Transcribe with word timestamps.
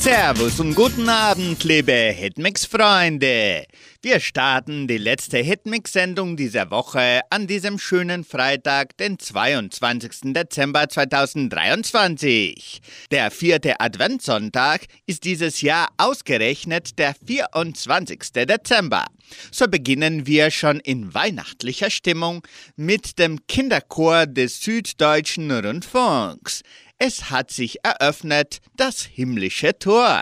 Servus 0.00 0.58
und 0.60 0.74
guten 0.74 1.10
Abend, 1.10 1.62
liebe 1.62 1.92
Hitmix-Freunde. 1.92 3.66
Wir 4.00 4.18
starten 4.18 4.88
die 4.88 4.96
letzte 4.96 5.36
Hitmix-Sendung 5.36 6.38
dieser 6.38 6.70
Woche 6.70 7.20
an 7.28 7.46
diesem 7.46 7.78
schönen 7.78 8.24
Freitag, 8.24 8.96
den 8.96 9.18
22. 9.18 10.32
Dezember 10.32 10.88
2023. 10.88 12.80
Der 13.10 13.30
vierte 13.30 13.78
Adventssonntag 13.78 14.86
ist 15.04 15.24
dieses 15.24 15.60
Jahr 15.60 15.88
ausgerechnet 15.98 16.98
der 16.98 17.14
24. 17.26 18.32
Dezember. 18.32 19.04
So 19.52 19.68
beginnen 19.68 20.26
wir 20.26 20.50
schon 20.50 20.80
in 20.80 21.12
weihnachtlicher 21.12 21.90
Stimmung 21.90 22.40
mit 22.74 23.18
dem 23.18 23.46
Kinderchor 23.46 24.24
des 24.26 24.62
Süddeutschen 24.62 25.50
Rundfunks. 25.50 26.62
Es 27.02 27.30
hat 27.30 27.50
sich 27.50 27.78
eröffnet 27.82 28.60
das 28.76 29.00
himmlische 29.00 29.78
Tor. 29.78 30.20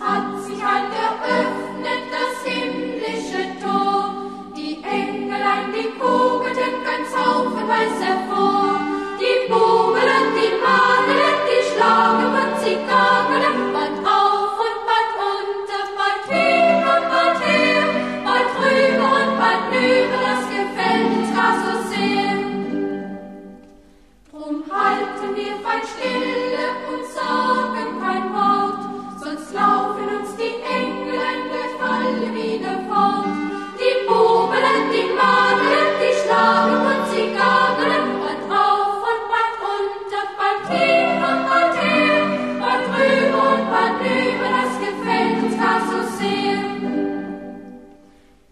hat 0.00 0.44
sich 0.44 0.60
halt 0.60 0.92
eröffnet 0.92 2.02
das 2.10 2.52
himmlische 2.52 3.44
Tor. 3.62 4.14
Die 4.56 4.82
Engelein, 4.82 5.72
die 5.72 5.90
kugelten 5.96 6.82
ganz 6.84 7.08
haufenweise 7.16 8.04
hervor. 8.04 8.25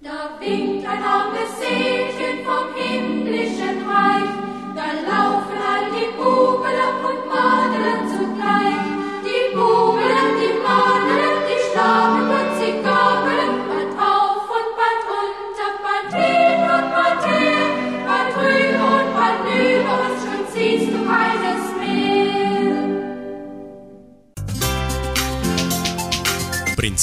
Da 0.00 0.39
winkt 0.39 0.86
ein 0.86 1.02
armes 1.02 1.58
Seelchen 1.58 2.44
vom 2.44 2.74
himmlischen 2.74 2.93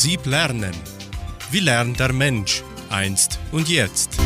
Prinzip 0.02 0.25
Lernen. 0.25 0.73
Wie 1.52 1.59
lernt 1.59 2.00
der 2.00 2.14
Mensch 2.14 2.64
einst 2.90 3.40
und 3.52 3.68
jetzt? 3.68 4.18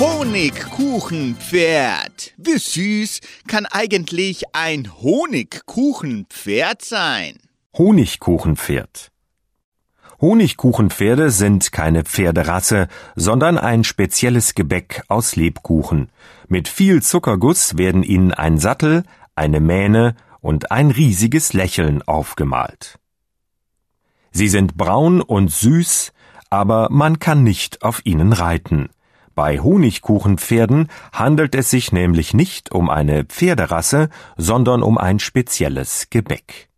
Honigkuchenpferd. 0.00 2.34
Wie 2.36 2.58
süß 2.58 3.20
kann 3.46 3.64
eigentlich 3.66 4.42
ein 4.52 4.90
Honigkuchenpferd 5.00 6.82
sein? 6.82 7.38
Honigkuchenpferd. 7.78 9.12
Honigkuchenpferde 10.20 11.30
sind 11.30 11.70
keine 11.70 12.02
Pferderasse, 12.02 12.88
sondern 13.14 13.56
ein 13.56 13.84
spezielles 13.84 14.56
Gebäck 14.56 15.04
aus 15.06 15.36
Lebkuchen. 15.36 16.10
Mit 16.48 16.66
viel 16.66 17.00
Zuckerguss 17.00 17.78
werden 17.78 18.02
ihnen 18.02 18.32
ein 18.32 18.58
Sattel, 18.58 19.04
eine 19.36 19.60
Mähne 19.60 20.16
und 20.40 20.72
ein 20.72 20.90
riesiges 20.90 21.52
Lächeln 21.52 22.02
aufgemalt. 22.02 22.98
Sie 24.32 24.48
sind 24.48 24.76
braun 24.76 25.20
und 25.20 25.52
süß, 25.52 26.12
aber 26.50 26.88
man 26.90 27.20
kann 27.20 27.44
nicht 27.44 27.82
auf 27.82 28.04
ihnen 28.04 28.32
reiten. 28.32 28.88
Bei 29.34 29.58
Honigkuchenpferden 29.58 30.88
handelt 31.12 31.54
es 31.54 31.70
sich 31.70 31.90
nämlich 31.90 32.34
nicht 32.34 32.72
um 32.72 32.88
eine 32.88 33.24
Pferderasse, 33.24 34.08
sondern 34.36 34.82
um 34.82 34.96
ein 34.96 35.18
spezielles 35.18 36.08
Gebäck. 36.10 36.68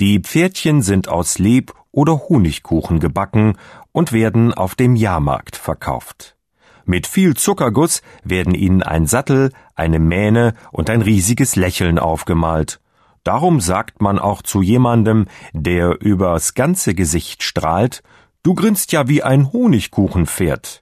Die 0.00 0.20
Pferdchen 0.20 0.80
sind 0.80 1.08
aus 1.08 1.38
Leb- 1.38 1.74
oder 1.90 2.28
Honigkuchen 2.28 2.98
gebacken 2.98 3.58
und 3.92 4.12
werden 4.12 4.54
auf 4.54 4.74
dem 4.74 4.96
Jahrmarkt 4.96 5.56
verkauft. 5.56 6.36
Mit 6.84 7.06
viel 7.06 7.36
Zuckerguss 7.36 8.02
werden 8.24 8.54
ihnen 8.54 8.82
ein 8.82 9.06
Sattel, 9.06 9.52
eine 9.74 9.98
Mähne 9.98 10.54
und 10.72 10.90
ein 10.90 11.02
riesiges 11.02 11.56
Lächeln 11.56 11.98
aufgemalt. 11.98 12.80
Darum 13.22 13.60
sagt 13.60 14.00
man 14.00 14.18
auch 14.18 14.42
zu 14.42 14.62
jemandem, 14.62 15.26
der 15.52 16.00
übers 16.00 16.54
ganze 16.54 16.94
Gesicht 16.94 17.42
strahlt, 17.42 18.02
du 18.42 18.54
grinst 18.54 18.90
ja 18.90 19.06
wie 19.06 19.22
ein 19.22 19.52
Honigkuchenpferd. 19.52 20.81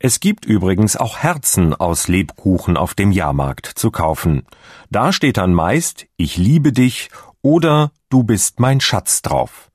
Es 0.00 0.20
gibt 0.20 0.44
übrigens 0.44 0.96
auch 0.96 1.18
Herzen 1.18 1.74
aus 1.74 2.06
Lebkuchen 2.06 2.76
auf 2.76 2.94
dem 2.94 3.10
Jahrmarkt 3.10 3.66
zu 3.66 3.90
kaufen. 3.90 4.46
Da 4.90 5.12
steht 5.12 5.38
dann 5.38 5.52
meist 5.52 6.06
Ich 6.16 6.36
liebe 6.36 6.72
dich 6.72 7.08
oder 7.42 7.90
Du 8.08 8.22
bist 8.22 8.60
mein 8.60 8.80
Schatz 8.80 9.22
drauf. 9.22 9.70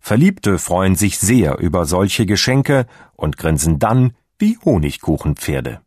Verliebte 0.00 0.58
freuen 0.58 0.96
sich 0.96 1.18
sehr 1.18 1.58
über 1.58 1.84
solche 1.84 2.24
Geschenke 2.24 2.86
und 3.14 3.36
grinsen 3.36 3.78
dann 3.78 4.16
wie 4.38 4.58
Honigkuchenpferde. 4.64 5.82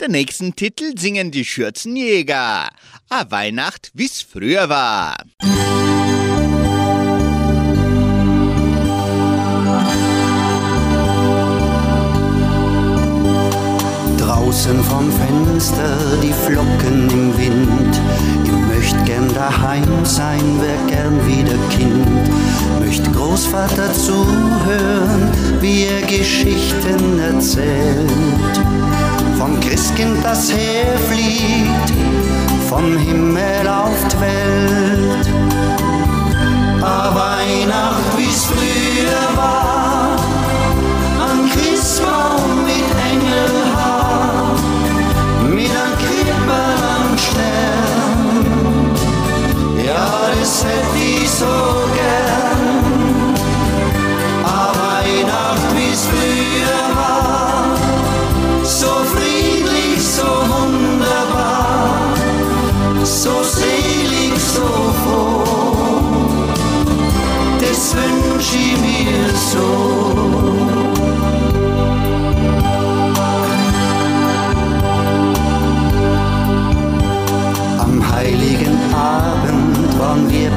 Den 0.00 0.10
nächsten 0.10 0.56
Titel 0.56 0.98
singen 0.98 1.30
die 1.30 1.44
Schürzenjäger. 1.44 2.70
A 3.10 3.30
Weihnacht, 3.30 3.90
wie's 3.94 4.22
früher 4.22 4.68
war. 4.68 5.16
Draußen 14.54 14.84
vom 14.84 15.10
Fenster 15.10 15.96
die 16.22 16.32
Flocken 16.32 17.10
im 17.10 17.36
Wind. 17.36 18.00
Ich 18.44 18.52
möcht 18.52 19.04
gern 19.04 19.28
daheim 19.34 20.04
sein, 20.04 20.60
wär 20.60 20.76
gern 20.86 21.26
wieder 21.26 21.58
Kind. 21.70 22.06
Möcht 22.78 23.12
Großvater 23.12 23.92
zuhören, 23.92 25.32
wie 25.60 25.86
er 25.86 26.02
Geschichten 26.02 27.18
erzählt. 27.18 28.54
Vom 29.40 29.58
Christkind, 29.58 30.18
das 30.22 30.52
herfliegt, 30.52 31.92
vom 32.68 32.96
Himmel 32.96 33.66
auf 33.66 34.06
die 34.06 34.20
Welt. 34.20 35.28
A 36.80 37.12
Weihnacht, 37.12 38.16
wie's 38.16 38.44
früher 38.44 39.36
war, 39.36 39.83
das 50.54 50.64
hätt 50.64 50.94
ich 50.94 51.28
so 51.30 51.46
gern. 51.94 53.34
A 54.44 54.72
Weihnacht, 54.78 55.68
wie's 55.74 56.06
früher 56.06 56.84
war, 56.96 57.76
so 58.62 58.92
friedlich, 59.12 60.00
so 60.00 60.22
wunderbar, 60.22 61.98
so 63.02 63.42
selig, 63.42 64.38
so 64.38 64.68
froh. 65.02 65.44
Das 67.60 67.94
wünsch 67.96 68.54
ich 68.54 68.80
mir 68.80 69.28
so. 69.52 70.73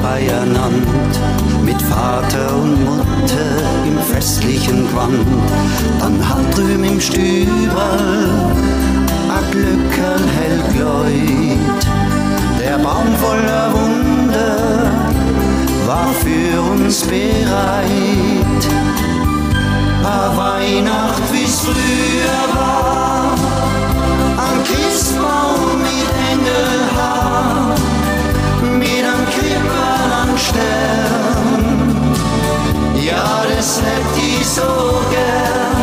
Beieinander, 0.02 0.92
mit 1.64 1.80
Vater 1.82 2.56
und 2.56 2.84
Mutter 2.84 3.50
im 3.86 3.98
festlichen 4.12 4.88
Gewand. 4.88 5.26
Dann 6.00 6.28
halt 6.28 6.56
drüben 6.56 6.84
im 6.84 7.00
Stüberl 7.00 8.28
a 9.28 9.40
Glückerl 9.50 10.24
hell 10.36 10.60
gläut. 10.72 11.82
Der 12.60 12.78
Baum 12.78 13.08
voller 13.16 13.72
Wunder 13.72 14.90
war 15.86 16.08
für 16.22 16.60
uns 16.72 17.02
bereit. 17.02 18.64
A 20.04 20.36
Weihnacht, 20.36 21.22
wie's 21.32 21.60
früher 21.60 22.42
war, 22.54 23.32
am 24.46 24.56
Christbaum 24.64 25.82
mit 25.82 26.08
Engelhaar, 26.32 27.74
Krippern 29.32 30.12
am 30.22 30.38
Stern. 30.38 31.64
Ja, 33.04 33.44
das 33.48 33.80
hätt 33.80 34.16
ich 34.16 34.46
so 34.46 34.62
gern. 35.10 35.77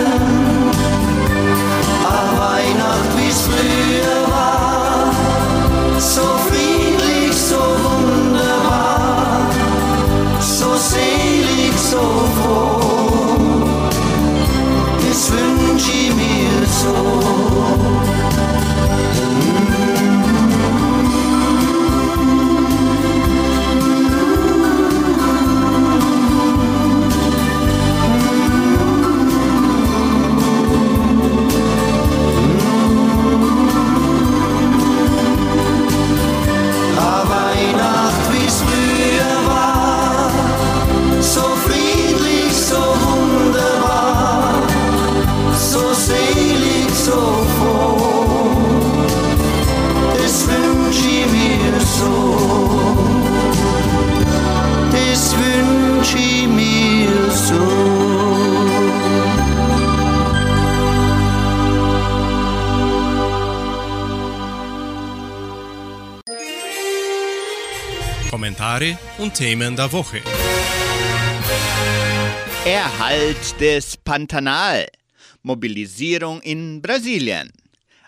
Themen 69.46 69.76
der 69.76 69.92
Woche. 69.92 70.22
Erhalt 72.66 73.62
des 73.62 73.96
Pantanal. 73.96 74.88
Mobilisierung 75.44 76.42
in 76.42 76.82
Brasilien. 76.82 77.52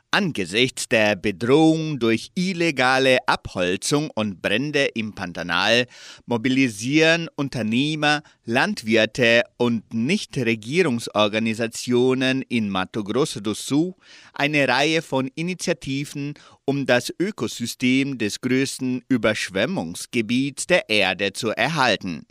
Angesichts 0.09 0.76
der 0.91 1.15
Bedrohung 1.15 1.99
durch 1.99 2.31
illegale 2.35 3.19
Abholzung 3.27 4.09
und 4.15 4.41
Brände 4.41 4.85
im 4.93 5.13
Pantanal 5.13 5.85
mobilisieren 6.25 7.29
Unternehmer, 7.35 8.23
Landwirte 8.45 9.43
und 9.57 9.93
Nichtregierungsorganisationen 9.93 12.41
in 12.43 12.69
Mato 12.69 13.03
Grosso 13.03 13.39
do 13.39 13.53
Sul 13.53 13.93
eine 14.33 14.67
Reihe 14.67 15.01
von 15.01 15.29
Initiativen, 15.35 16.33
um 16.65 16.85
das 16.85 17.13
Ökosystem 17.19 18.17
des 18.17 18.41
größten 18.41 19.03
Überschwemmungsgebiets 19.09 20.67
der 20.67 20.89
Erde 20.89 21.33
zu 21.33 21.49
erhalten. 21.49 22.25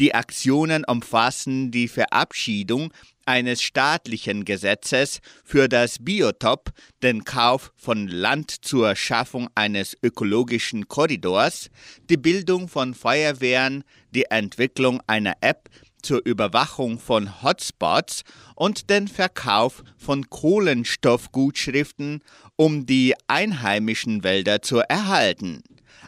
Die 0.00 0.14
Aktionen 0.14 0.84
umfassen 0.84 1.70
die 1.70 1.88
Verabschiedung 1.88 2.92
eines 3.26 3.62
staatlichen 3.62 4.44
Gesetzes 4.44 5.20
für 5.44 5.68
das 5.68 5.96
Biotop, 6.00 6.70
den 7.02 7.24
Kauf 7.24 7.72
von 7.76 8.08
Land 8.08 8.50
zur 8.64 8.96
Schaffung 8.96 9.48
eines 9.54 9.96
ökologischen 10.02 10.88
Korridors, 10.88 11.70
die 12.10 12.16
Bildung 12.16 12.68
von 12.68 12.94
Feuerwehren, 12.94 13.84
die 14.10 14.24
Entwicklung 14.24 15.00
einer 15.06 15.34
App 15.40 15.68
zur 16.02 16.20
Überwachung 16.24 16.98
von 16.98 17.42
Hotspots 17.42 18.22
und 18.54 18.90
den 18.90 19.08
Verkauf 19.08 19.82
von 19.96 20.28
Kohlenstoffgutschriften, 20.28 22.22
um 22.56 22.86
die 22.86 23.14
einheimischen 23.26 24.22
Wälder 24.22 24.62
zu 24.62 24.78
erhalten. 24.78 25.62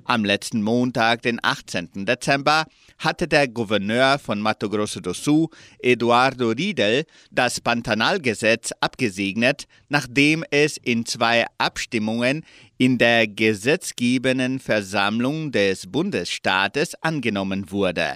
Am 0.08 0.24
letzten 0.24 0.62
Montag, 0.62 1.22
den 1.22 1.40
18. 1.42 2.06
Dezember, 2.06 2.66
hatte 2.98 3.26
der 3.26 3.48
Gouverneur 3.48 4.20
von 4.20 4.40
Mato 4.40 4.70
Grosso 4.70 5.00
do 5.00 5.12
Sul, 5.12 5.48
Eduardo 5.80 6.50
Riedel, 6.50 7.06
das 7.32 7.60
Pantanalgesetz 7.60 8.70
abgesegnet, 8.80 9.66
nachdem 9.88 10.44
es 10.50 10.76
in 10.76 11.06
zwei 11.06 11.44
Abstimmungen 11.58 12.44
in 12.78 12.98
der 12.98 13.26
gesetzgebenden 13.26 14.60
Versammlung 14.60 15.50
des 15.50 15.88
Bundesstaates 15.88 16.94
angenommen 17.02 17.72
wurde. 17.72 18.14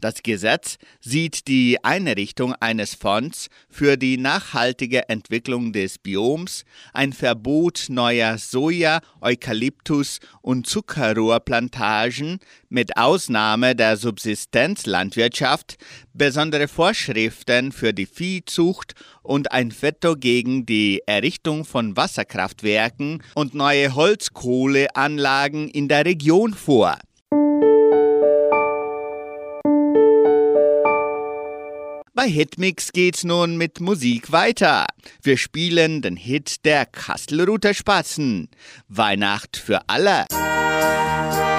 Das 0.00 0.22
Gesetz 0.22 0.78
sieht 1.00 1.46
die 1.48 1.82
Einrichtung 1.84 2.54
eines 2.60 2.94
Fonds 2.94 3.48
für 3.68 3.96
die 3.96 4.16
nachhaltige 4.16 5.08
Entwicklung 5.08 5.72
des 5.72 5.98
Bioms, 5.98 6.64
ein 6.92 7.12
Verbot 7.12 7.86
neuer 7.88 8.38
Soja, 8.38 9.00
Eukalyptus 9.20 10.18
und 10.40 10.66
Zuckerrohrplantagen 10.66 12.40
mit 12.68 12.96
Ausnahme 12.96 13.76
der 13.76 13.96
Subsistenzlandwirtschaft, 13.96 15.76
besondere 16.14 16.68
Vorschriften 16.68 17.72
für 17.72 17.92
die 17.92 18.06
Viehzucht 18.06 18.94
und 19.22 19.52
ein 19.52 19.72
Veto 19.72 20.16
gegen 20.16 20.66
die 20.66 21.02
Errichtung 21.06 21.64
von 21.64 21.96
Wasserkraftwerken 21.96 23.22
und 23.34 23.54
neue 23.54 23.94
Holzkohleanlagen 23.94 25.68
in 25.68 25.88
der 25.88 26.04
Region 26.04 26.54
vor. 26.54 26.98
Bei 32.14 32.28
Hitmix 32.28 32.92
geht's 32.92 33.24
nun 33.24 33.56
mit 33.56 33.80
Musik 33.80 34.32
weiter. 34.32 34.86
Wir 35.22 35.38
spielen 35.38 36.02
den 36.02 36.16
Hit 36.16 36.66
der 36.66 36.84
Kastelruther 36.84 37.72
Spatzen. 37.72 38.50
Weihnacht 38.86 39.56
für 39.56 39.88
alle. 39.88 40.26
Weihnacht 40.30 41.51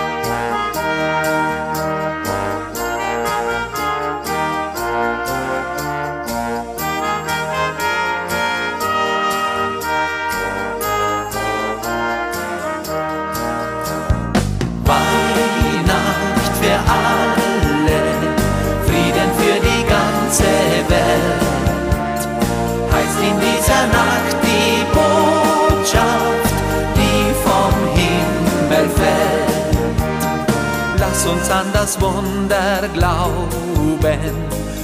an 31.54 31.68
das 31.72 32.02
Wunder 32.02 32.90
glauben, 32.94 34.34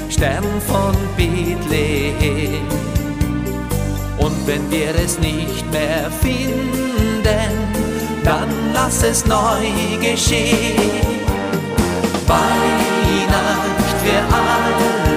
Stern 0.07 0.43
von 0.67 0.95
Bethlehem. 1.17 2.67
Und 4.17 4.35
wenn 4.45 4.69
wir 4.69 4.93
es 5.03 5.17
nicht 5.19 5.65
mehr 5.71 6.11
finden, 6.21 7.51
dann 8.23 8.49
lass 8.73 9.01
es 9.03 9.25
neu 9.25 9.71
geschehen. 9.99 10.91
Weihnacht 12.27 13.89
für 14.03 14.21
alle, 14.35 15.08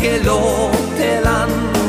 que 0.00 0.20
lo 0.20 0.70
te 0.96 1.20
dan. 1.22 1.87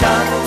shine. 0.00 0.39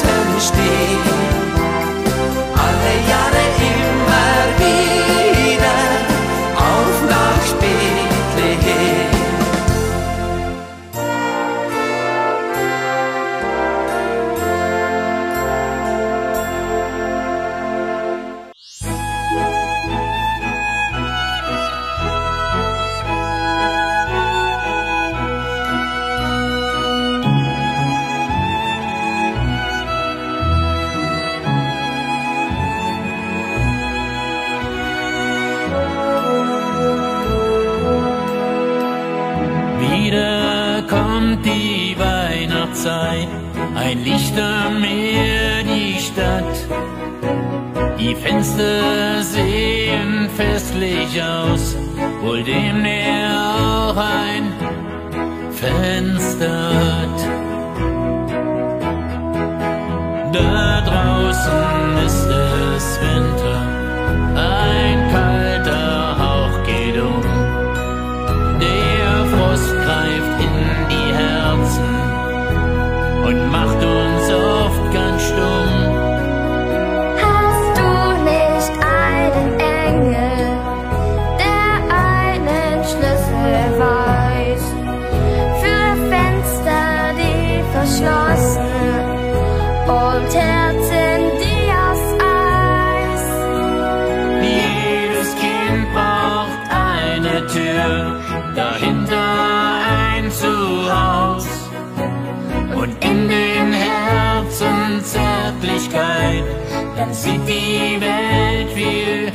sieht 107.14 107.48
die 107.48 108.02
Welt 108.02 108.72
viel 108.74 109.32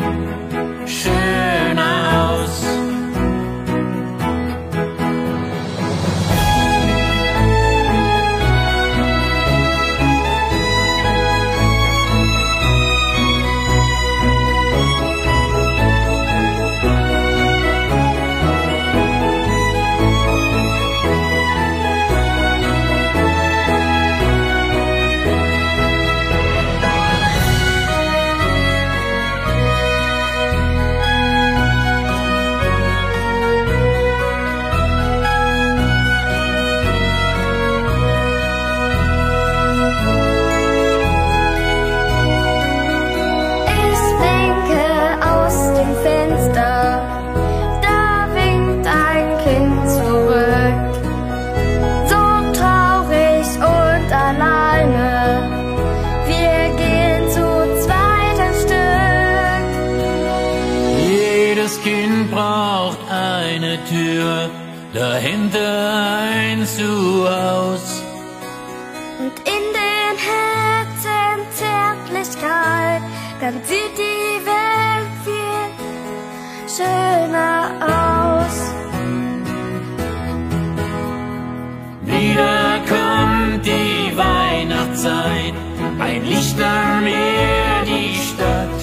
nicht 86.39 86.57
mehr 86.57 87.83
die 87.85 88.15
Stadt. 88.15 88.81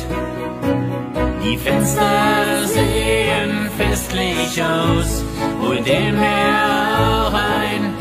Die 1.43 1.57
Fenster 1.57 2.67
sehen 2.67 3.69
festlich 3.77 4.61
aus 4.61 5.23
und 5.61 5.87
dem 5.87 6.17
Herr 6.17 7.27
auch 7.27 7.33
ein 7.33 7.93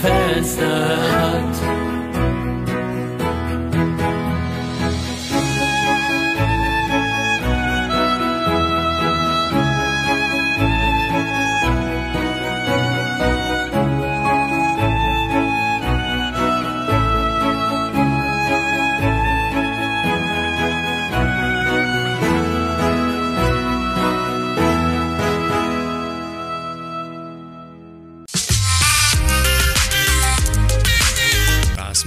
Fenster. 0.00 1.13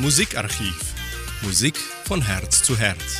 Musikarchiv. 0.07 0.95
Musik 1.41 1.77
von 2.05 2.21
Herz 2.21 2.63
zu 2.63 2.77
Herz. 2.77 3.17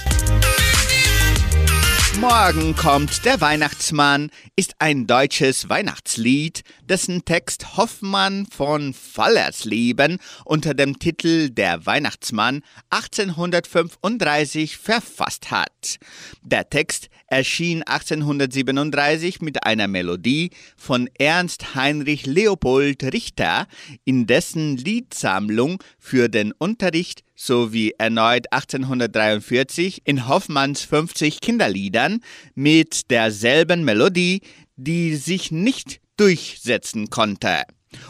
Morgen 2.22 2.78
kommt 2.78 3.26
der 3.26 3.42
Weihnachtsmann 3.42 4.32
ist 4.56 4.76
ein 4.80 5.06
deutsches 5.06 5.68
Weihnachtslied, 5.68 6.64
dessen 6.82 7.26
Text 7.26 7.76
Hoffmann 7.76 8.46
von 8.46 8.94
Fallersleben 8.94 10.20
unter 10.46 10.74
dem 10.74 10.98
Titel 10.98 11.50
Der 11.50 11.86
Weihnachtsmann 11.86 12.64
1835 12.90 14.78
verfasst 14.78 15.52
hat. 15.52 15.98
Der 16.42 16.70
Text 16.70 17.10
erschien 17.28 17.84
1837 17.84 19.42
mit 19.42 19.64
einer 19.64 19.88
Melodie 19.88 20.52
von 20.76 21.10
Ernst 21.18 21.76
Heinrich 21.76 22.26
Leopold 22.26 23.04
Richter 23.14 23.68
in 24.06 24.26
dessen 24.26 24.78
Liedsammlung 24.78 25.84
für 26.00 26.30
den 26.30 26.54
Unterricht 26.54 27.24
sowie 27.36 27.94
erneut 27.98 28.52
1843 28.52 30.02
in 30.06 30.28
Hoffmanns 30.28 30.82
50 30.82 31.42
Kinderliedern 31.42 32.22
mit 32.56 33.12
derselben 33.12 33.84
Melodie, 33.84 34.42
die 34.76 35.16
sich 35.16 35.52
nicht 35.52 36.00
durchsetzen 36.18 37.10
konnte. 37.10 37.64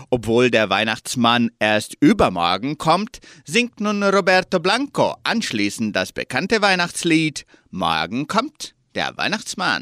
Obwohl 0.09 0.49
der 0.49 0.69
Weihnachtsmann 0.69 1.51
erst 1.59 1.95
übermorgen 1.99 2.77
kommt, 2.77 3.19
singt 3.45 3.79
nun 3.79 4.03
Roberto 4.03 4.59
Blanco 4.59 5.15
anschließend 5.23 5.95
das 5.95 6.11
bekannte 6.11 6.61
Weihnachtslied 6.61 7.45
Morgen 7.69 8.27
kommt 8.27 8.76
der 8.97 9.15
Weihnachtsmann. 9.15 9.81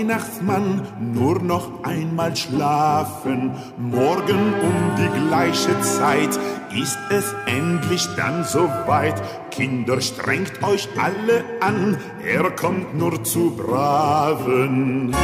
Weihnachtsmann, 0.00 0.80
nur 0.98 1.42
noch 1.42 1.84
einmal 1.84 2.34
schlafen. 2.34 3.52
Morgen 3.76 4.54
um 4.62 4.96
die 4.96 5.28
gleiche 5.28 5.78
Zeit 5.82 6.38
ist 6.74 6.98
es 7.10 7.34
endlich 7.44 8.08
dann 8.16 8.42
soweit. 8.44 9.22
Kinder, 9.50 10.00
strengt 10.00 10.62
euch 10.62 10.88
alle 10.96 11.44
an, 11.60 11.98
er 12.24 12.50
kommt 12.52 12.96
nur 12.96 13.22
zu 13.24 13.50
Braven. 13.50 15.14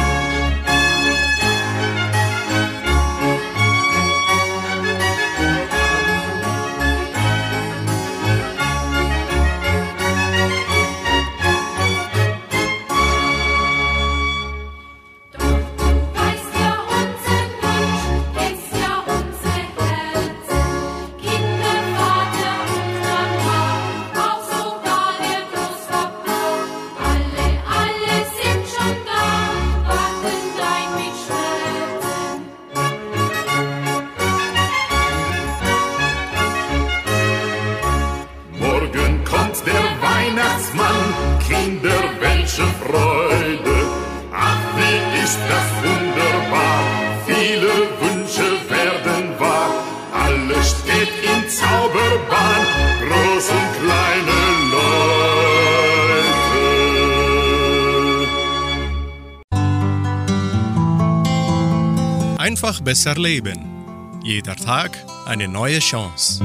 Einfach 62.57 62.81
besser 62.81 63.13
leben. 63.13 64.19
Jeder 64.23 64.55
Tag 64.55 64.97
eine 65.27 65.47
neue 65.47 65.77
Chance. 65.77 66.43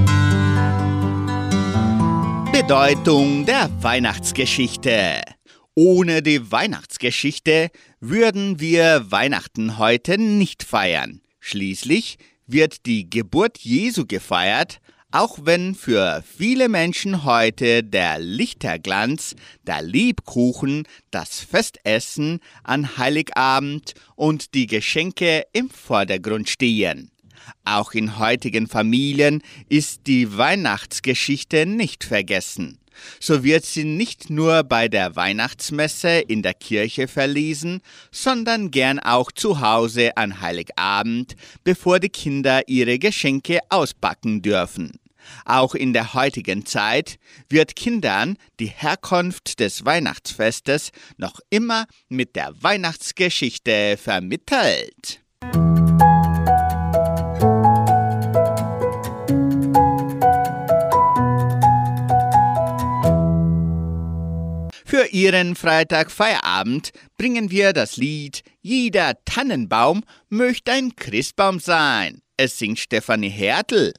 Bedeutung 2.52 3.46
der 3.46 3.70
Weihnachtsgeschichte. 3.82 5.22
Ohne 5.74 6.20
die 6.20 6.52
Weihnachtsgeschichte 6.52 7.70
würden 8.00 8.60
wir 8.60 9.10
Weihnachten 9.10 9.78
heute 9.78 10.18
nicht 10.18 10.64
feiern. 10.64 11.22
Schließlich 11.40 12.18
wird 12.46 12.84
die 12.84 13.08
Geburt 13.08 13.56
Jesu 13.60 14.04
gefeiert, 14.04 14.80
auch 15.12 15.38
wenn 15.42 15.74
für 15.74 16.24
viele 16.26 16.68
Menschen 16.68 17.24
heute 17.24 17.84
der 17.84 18.18
Lichterglanz, 18.18 19.36
der 19.66 19.82
Lebkuchen, 19.82 20.84
das 21.10 21.40
Festessen 21.40 22.40
an 22.64 22.96
Heiligabend 22.96 23.94
und 24.16 24.54
die 24.54 24.66
Geschenke 24.66 25.44
im 25.52 25.68
Vordergrund 25.70 26.48
stehen. 26.48 27.10
Auch 27.64 27.92
in 27.92 28.18
heutigen 28.18 28.66
Familien 28.66 29.42
ist 29.68 30.06
die 30.06 30.36
Weihnachtsgeschichte 30.36 31.66
nicht 31.66 32.04
vergessen. 32.04 32.78
So 33.20 33.42
wird 33.42 33.64
sie 33.64 33.84
nicht 33.84 34.30
nur 34.30 34.62
bei 34.64 34.88
der 34.88 35.16
Weihnachtsmesse 35.16 36.20
in 36.20 36.42
der 36.42 36.54
Kirche 36.54 37.08
verlesen, 37.08 37.80
sondern 38.10 38.70
gern 38.70 38.98
auch 38.98 39.32
zu 39.32 39.60
Hause 39.60 40.16
an 40.16 40.40
Heiligabend, 40.40 41.34
bevor 41.64 42.00
die 42.00 42.10
Kinder 42.10 42.62
ihre 42.68 42.98
Geschenke 42.98 43.60
auspacken 43.70 44.42
dürfen. 44.42 44.92
Auch 45.44 45.74
in 45.74 45.92
der 45.92 46.14
heutigen 46.14 46.66
Zeit 46.66 47.18
wird 47.48 47.76
Kindern 47.76 48.36
die 48.60 48.66
Herkunft 48.66 49.60
des 49.60 49.84
Weihnachtsfestes 49.84 50.90
noch 51.16 51.40
immer 51.50 51.86
mit 52.08 52.36
der 52.36 52.54
Weihnachtsgeschichte 52.62 53.96
vermittelt. 53.96 55.20
Für 64.92 65.06
Ihren 65.06 65.56
Freitag-Feierabend 65.56 66.90
bringen 67.16 67.50
wir 67.50 67.72
das 67.72 67.96
Lied 67.96 68.42
Jeder 68.60 69.14
Tannenbaum 69.24 70.04
möchte 70.28 70.72
ein 70.72 70.94
Christbaum 70.94 71.60
sein. 71.60 72.20
Es 72.36 72.58
singt 72.58 72.78
Stefanie 72.78 73.30
Hertel. 73.30 73.94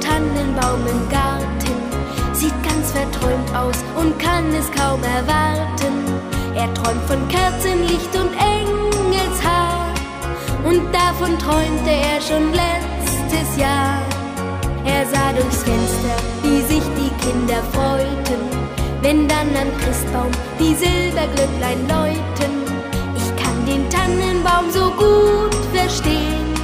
Tannenbaum 0.00 0.86
im 0.86 1.08
Garten 1.08 1.76
sieht 2.32 2.54
ganz 2.62 2.92
verträumt 2.92 3.54
aus 3.54 3.76
und 3.96 4.18
kann 4.18 4.46
es 4.54 4.70
kaum 4.70 5.02
erwarten. 5.02 5.94
Er 6.54 6.72
träumt 6.74 7.02
von 7.06 7.28
Kerzenlicht 7.28 8.14
und 8.14 8.32
Engelshaar 8.34 9.92
und 10.64 10.82
davon 10.92 11.38
träumte 11.38 11.90
er 11.90 12.20
schon 12.20 12.52
letztes 12.52 13.56
Jahr. 13.56 14.02
Er 14.84 15.04
sah 15.06 15.32
durchs 15.32 15.62
Fenster, 15.62 16.16
wie 16.42 16.60
sich 16.62 16.84
die 16.96 17.12
Kinder 17.24 17.62
freuten, 17.72 18.40
wenn 19.02 19.26
dann 19.28 19.48
am 19.56 19.70
Christbaum 19.80 20.30
die 20.58 20.74
Silberglöcklein 20.74 21.88
läuten. 21.88 22.54
Ich 23.16 23.42
kann 23.42 23.66
den 23.66 23.88
Tannenbaum 23.90 24.70
so 24.70 24.90
gut 24.92 25.54
verstehen. 25.74 26.54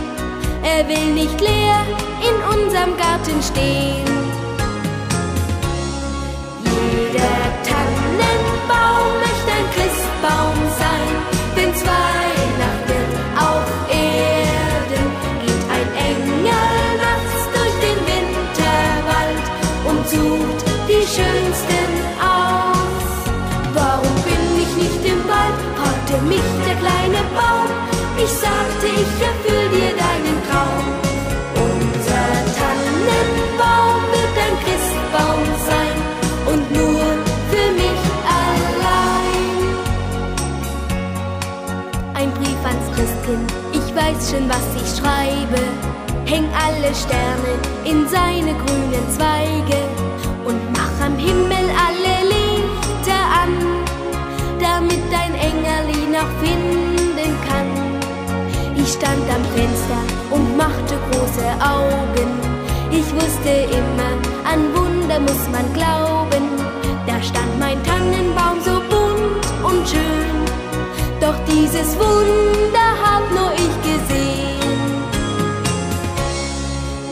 Er 0.63 0.87
will 0.89 1.15
nicht 1.15 1.41
leer 1.41 1.85
in 2.29 2.37
unserem 2.55 2.97
Garten 2.97 3.43
stehen. 3.43 4.07
Jeder 6.65 7.35
Tannenbaum 7.67 9.11
möchte 9.25 9.51
ein 9.59 9.69
Christbaum 9.75 10.59
sein, 10.83 11.11
denn 11.57 11.73
Weihnachten 11.75 12.87
wird 12.91 13.13
auf 13.49 13.67
Erden, 13.91 15.05
geht 15.43 15.65
ein 15.77 15.89
Engel 16.11 16.87
nachts 17.05 17.41
durch 17.55 17.77
den 17.87 17.99
Winterwald 18.11 19.45
und 19.89 20.01
sucht 20.09 20.61
die 20.89 21.05
schönsten 21.17 21.91
aus. 22.23 23.07
Warum 23.75 24.15
bin 24.23 24.43
ich 24.63 24.73
nicht 24.85 25.05
im 25.13 25.21
Wald? 25.29 25.59
Fragte 25.77 26.23
mich 26.27 26.49
der 26.67 26.77
kleine 26.77 27.23
Baum. 27.35 27.71
Ich 28.17 28.31
sagte, 28.31 28.87
ich 28.87 29.13
erfüll 29.27 29.69
dir 29.71 29.93
deinen 29.97 30.39
Traum. 30.49 30.92
Menschen, 44.03 44.49
was 44.49 44.67
ich 44.81 44.99
schreibe. 44.99 45.63
Häng 46.25 46.47
alle 46.55 46.95
Sterne 46.95 47.53
in 47.85 48.09
seine 48.09 48.55
grünen 48.55 49.07
Zweige 49.11 49.81
und 50.45 50.61
mach 50.73 51.07
am 51.07 51.17
Himmel 51.17 51.67
alle 51.87 52.15
Lichter 52.33 53.23
an, 53.43 53.53
damit 54.61 55.03
dein 55.11 55.35
Engerli 55.35 56.07
noch 56.11 56.31
finden 56.43 57.33
kann. 57.49 57.71
Ich 58.77 58.93
stand 58.93 59.27
am 59.37 59.45
Fenster 59.55 60.01
und 60.31 60.57
machte 60.57 60.95
große 61.11 61.49
Augen. 61.61 62.31
Ich 62.91 63.09
wusste 63.15 63.51
immer, 63.79 64.13
an 64.45 64.61
Wunder 64.75 65.21
muss 65.21 65.45
man 65.51 65.73
glauben. 65.75 66.45
Da 67.07 67.21
stand 67.23 67.59
mein 67.59 67.83
Tannenbaum 67.85 68.61
so 68.65 68.81
bunt 68.91 69.47
und 69.65 69.89
schön. 69.89 70.62
Doch 71.23 71.39
dieses 71.47 71.97
Wunder 72.01 72.89
hab 73.01 73.31
nur 73.31 73.53
ich 73.55 73.77
gesehen. 73.89 74.59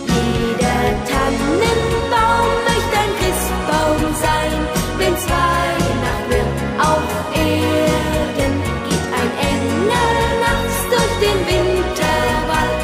Jeder 0.04 0.82
Tannenbaum 1.10 2.50
möchte 2.66 2.96
ein 3.04 3.12
Christbaum 3.20 4.02
sein, 4.26 4.52
wenn's 4.98 5.24
Weihnacht 5.30 6.26
wird 6.28 6.50
auf 6.90 7.06
Erden. 7.36 8.54
Geht 8.88 9.06
ein 9.20 9.30
Engel 9.52 10.18
nachts 10.44 10.78
durch 10.90 11.14
den 11.24 11.40
Winterwald 11.46 12.82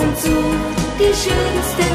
und 0.00 0.12
sucht 0.16 0.78
die 1.00 1.12
schönsten 1.12 1.87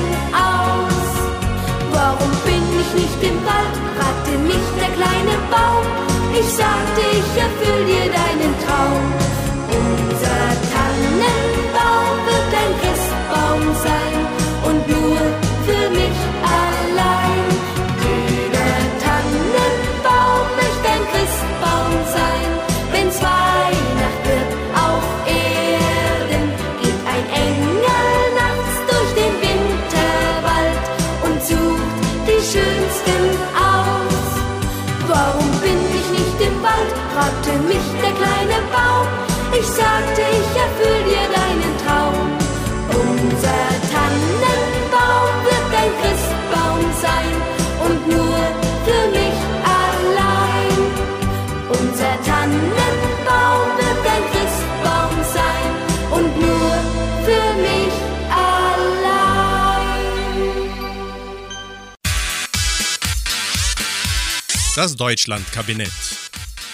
Das 64.75 64.95
Deutschlandkabinett. 64.95 65.91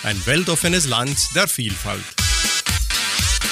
Ein 0.04 0.16
weltoffenes 0.26 0.88
Land 0.88 1.36
der 1.36 1.50
Vielfalt. 1.50 2.06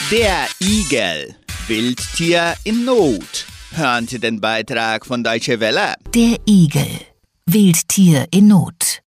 Der 0.10 0.48
Igel, 0.62 1.36
Wildtier 1.68 2.56
in 2.64 2.86
Not. 2.86 3.46
Hören 3.72 4.08
Sie 4.08 4.20
den 4.20 4.40
Beitrag 4.40 5.06
von 5.06 5.22
Deutsche 5.22 5.60
Welle. 5.60 5.96
Der 6.16 6.38
Igel. 6.48 6.88
Wildtier 7.46 8.28
in 8.32 8.48
Not. 8.48 9.02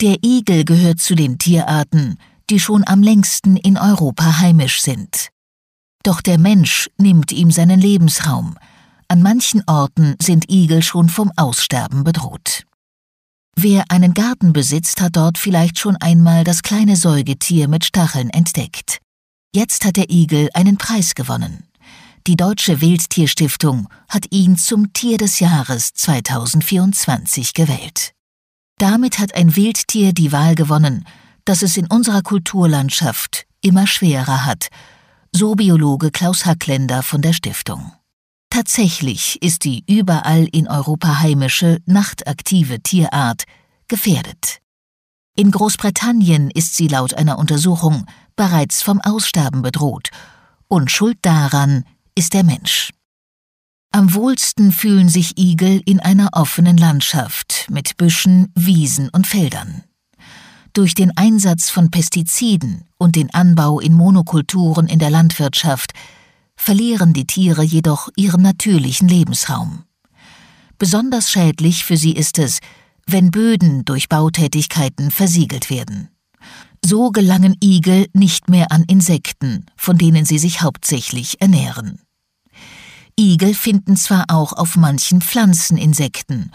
Der 0.00 0.16
Igel 0.24 0.64
gehört 0.64 1.00
zu 1.00 1.14
den 1.14 1.36
Tierarten, 1.36 2.16
die 2.48 2.60
schon 2.60 2.82
am 2.86 3.02
längsten 3.02 3.58
in 3.58 3.76
Europa 3.76 4.38
heimisch 4.38 4.80
sind. 4.80 5.28
Doch 6.02 6.22
der 6.22 6.38
Mensch 6.38 6.88
nimmt 6.96 7.30
ihm 7.30 7.50
seinen 7.50 7.78
Lebensraum. 7.78 8.56
An 9.06 9.20
manchen 9.20 9.62
Orten 9.66 10.16
sind 10.18 10.50
Igel 10.50 10.82
schon 10.82 11.10
vom 11.10 11.30
Aussterben 11.36 12.04
bedroht. 12.04 12.64
Wer 13.62 13.84
einen 13.90 14.14
Garten 14.14 14.54
besitzt, 14.54 15.02
hat 15.02 15.16
dort 15.16 15.36
vielleicht 15.36 15.78
schon 15.78 15.94
einmal 15.96 16.44
das 16.44 16.62
kleine 16.62 16.96
Säugetier 16.96 17.68
mit 17.68 17.84
Stacheln 17.84 18.30
entdeckt. 18.30 19.02
Jetzt 19.54 19.84
hat 19.84 19.98
der 19.98 20.08
Igel 20.08 20.48
einen 20.54 20.78
Preis 20.78 21.14
gewonnen. 21.14 21.68
Die 22.26 22.36
Deutsche 22.36 22.80
Wildtierstiftung 22.80 23.90
hat 24.08 24.24
ihn 24.30 24.56
zum 24.56 24.94
Tier 24.94 25.18
des 25.18 25.40
Jahres 25.40 25.92
2024 25.92 27.52
gewählt. 27.52 28.14
Damit 28.78 29.18
hat 29.18 29.34
ein 29.34 29.54
Wildtier 29.54 30.14
die 30.14 30.32
Wahl 30.32 30.54
gewonnen, 30.54 31.04
dass 31.44 31.60
es 31.60 31.76
in 31.76 31.86
unserer 31.86 32.22
Kulturlandschaft 32.22 33.44
immer 33.60 33.86
schwerer 33.86 34.46
hat, 34.46 34.68
so 35.32 35.54
Biologe 35.54 36.10
Klaus 36.10 36.46
Hackländer 36.46 37.02
von 37.02 37.20
der 37.20 37.34
Stiftung. 37.34 37.92
Tatsächlich 38.50 39.40
ist 39.42 39.64
die 39.64 39.84
überall 39.86 40.46
in 40.50 40.68
Europa 40.68 41.20
heimische, 41.20 41.78
nachtaktive 41.86 42.80
Tierart 42.80 43.44
gefährdet. 43.86 44.58
In 45.36 45.52
Großbritannien 45.52 46.50
ist 46.50 46.76
sie 46.76 46.88
laut 46.88 47.14
einer 47.14 47.38
Untersuchung 47.38 48.06
bereits 48.36 48.82
vom 48.82 49.00
Aussterben 49.00 49.62
bedroht 49.62 50.10
und 50.66 50.90
schuld 50.90 51.18
daran 51.22 51.84
ist 52.14 52.34
der 52.34 52.44
Mensch. 52.44 52.90
Am 53.92 54.14
wohlsten 54.14 54.72
fühlen 54.72 55.08
sich 55.08 55.38
Igel 55.38 55.82
in 55.84 56.00
einer 56.00 56.30
offenen 56.32 56.76
Landschaft 56.76 57.66
mit 57.70 57.96
Büschen, 57.96 58.52
Wiesen 58.54 59.08
und 59.08 59.26
Feldern. 59.26 59.84
Durch 60.72 60.94
den 60.94 61.16
Einsatz 61.16 61.70
von 61.70 61.90
Pestiziden 61.90 62.84
und 62.98 63.16
den 63.16 63.32
Anbau 63.34 63.80
in 63.80 63.94
Monokulturen 63.94 64.86
in 64.86 65.00
der 65.00 65.10
Landwirtschaft 65.10 65.92
verlieren 66.60 67.14
die 67.14 67.26
Tiere 67.26 67.62
jedoch 67.62 68.10
ihren 68.16 68.42
natürlichen 68.42 69.08
Lebensraum. 69.08 69.84
Besonders 70.78 71.30
schädlich 71.30 71.84
für 71.84 71.96
sie 71.96 72.12
ist 72.12 72.38
es, 72.38 72.58
wenn 73.06 73.30
Böden 73.30 73.86
durch 73.86 74.10
Bautätigkeiten 74.10 75.10
versiegelt 75.10 75.70
werden. 75.70 76.10
So 76.84 77.12
gelangen 77.12 77.56
Igel 77.64 78.08
nicht 78.12 78.50
mehr 78.50 78.70
an 78.72 78.84
Insekten, 78.84 79.64
von 79.74 79.96
denen 79.96 80.26
sie 80.26 80.38
sich 80.38 80.60
hauptsächlich 80.60 81.40
ernähren. 81.40 82.02
Igel 83.18 83.54
finden 83.54 83.96
zwar 83.96 84.26
auch 84.28 84.52
auf 84.52 84.76
manchen 84.76 85.22
Pflanzen 85.22 85.78
Insekten, 85.78 86.50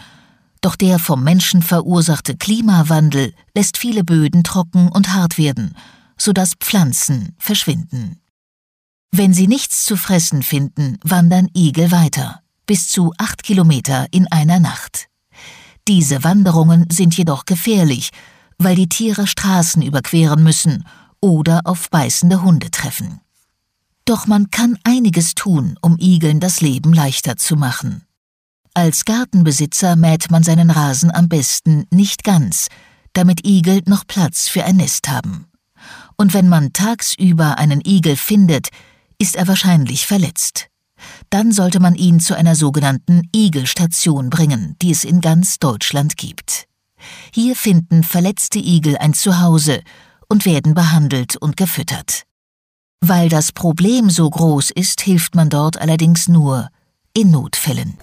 doch 0.60 0.76
der 0.76 1.00
vom 1.00 1.24
Menschen 1.24 1.62
verursachte 1.62 2.36
Klimawandel 2.36 3.34
lässt 3.54 3.76
viele 3.76 4.04
Böden 4.04 4.44
trocken 4.44 4.88
und 4.88 5.12
hart 5.12 5.36
werden, 5.36 5.76
sodass 6.16 6.54
Pflanzen 6.54 7.34
verschwinden. 7.38 8.20
Wenn 9.18 9.32
sie 9.32 9.48
nichts 9.48 9.86
zu 9.86 9.96
fressen 9.96 10.42
finden, 10.42 10.98
wandern 11.02 11.48
Igel 11.56 11.90
weiter, 11.90 12.42
bis 12.66 12.88
zu 12.88 13.14
acht 13.16 13.42
Kilometer 13.42 14.06
in 14.10 14.30
einer 14.30 14.60
Nacht. 14.60 15.08
Diese 15.88 16.22
Wanderungen 16.22 16.84
sind 16.90 17.16
jedoch 17.16 17.46
gefährlich, 17.46 18.10
weil 18.58 18.76
die 18.76 18.90
Tiere 18.90 19.26
Straßen 19.26 19.80
überqueren 19.80 20.42
müssen 20.42 20.84
oder 21.22 21.62
auf 21.64 21.88
beißende 21.88 22.42
Hunde 22.42 22.70
treffen. 22.70 23.22
Doch 24.04 24.26
man 24.26 24.50
kann 24.50 24.78
einiges 24.84 25.34
tun, 25.34 25.78
um 25.80 25.96
Igeln 25.98 26.38
das 26.38 26.60
Leben 26.60 26.92
leichter 26.92 27.38
zu 27.38 27.56
machen. 27.56 28.04
Als 28.74 29.06
Gartenbesitzer 29.06 29.96
mäht 29.96 30.30
man 30.30 30.42
seinen 30.42 30.70
Rasen 30.70 31.10
am 31.10 31.30
besten 31.30 31.86
nicht 31.90 32.22
ganz, 32.22 32.68
damit 33.14 33.46
Igel 33.46 33.80
noch 33.86 34.06
Platz 34.06 34.46
für 34.48 34.64
ein 34.64 34.76
Nest 34.76 35.08
haben. 35.08 35.46
Und 36.18 36.34
wenn 36.34 36.50
man 36.50 36.74
tagsüber 36.74 37.56
einen 37.56 37.80
Igel 37.80 38.16
findet, 38.16 38.68
ist 39.18 39.36
er 39.36 39.48
wahrscheinlich 39.48 40.06
verletzt. 40.06 40.68
Dann 41.30 41.52
sollte 41.52 41.80
man 41.80 41.94
ihn 41.94 42.20
zu 42.20 42.34
einer 42.34 42.54
sogenannten 42.54 43.28
Igelstation 43.34 44.30
bringen, 44.30 44.76
die 44.80 44.90
es 44.90 45.04
in 45.04 45.20
ganz 45.20 45.58
Deutschland 45.58 46.16
gibt. 46.16 46.66
Hier 47.32 47.54
finden 47.54 48.02
verletzte 48.02 48.58
Igel 48.58 48.96
ein 48.96 49.14
Zuhause 49.14 49.82
und 50.28 50.46
werden 50.46 50.74
behandelt 50.74 51.36
und 51.36 51.56
gefüttert. 51.56 52.22
Weil 53.00 53.28
das 53.28 53.52
Problem 53.52 54.10
so 54.10 54.28
groß 54.28 54.70
ist, 54.70 55.02
hilft 55.02 55.34
man 55.34 55.50
dort 55.50 55.78
allerdings 55.78 56.28
nur 56.28 56.68
in 57.12 57.30
Notfällen. 57.30 57.98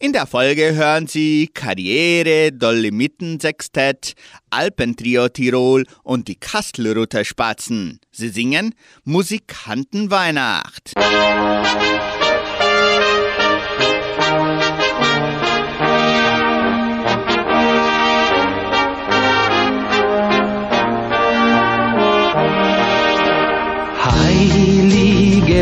In 0.00 0.12
der 0.12 0.26
Folge 0.26 0.74
hören 0.74 1.06
Sie 1.06 1.48
Karriere, 1.52 2.52
Dolomiten-Sextett, 2.52 4.14
Alpentrio 4.50 5.28
Tirol 5.28 5.86
und 6.02 6.26
die 6.28 6.34
Kastelruther 6.34 7.24
Spatzen. 7.24 8.00
Sie 8.10 8.28
singen 8.28 8.74
Musikantenweihnacht. 9.04 10.94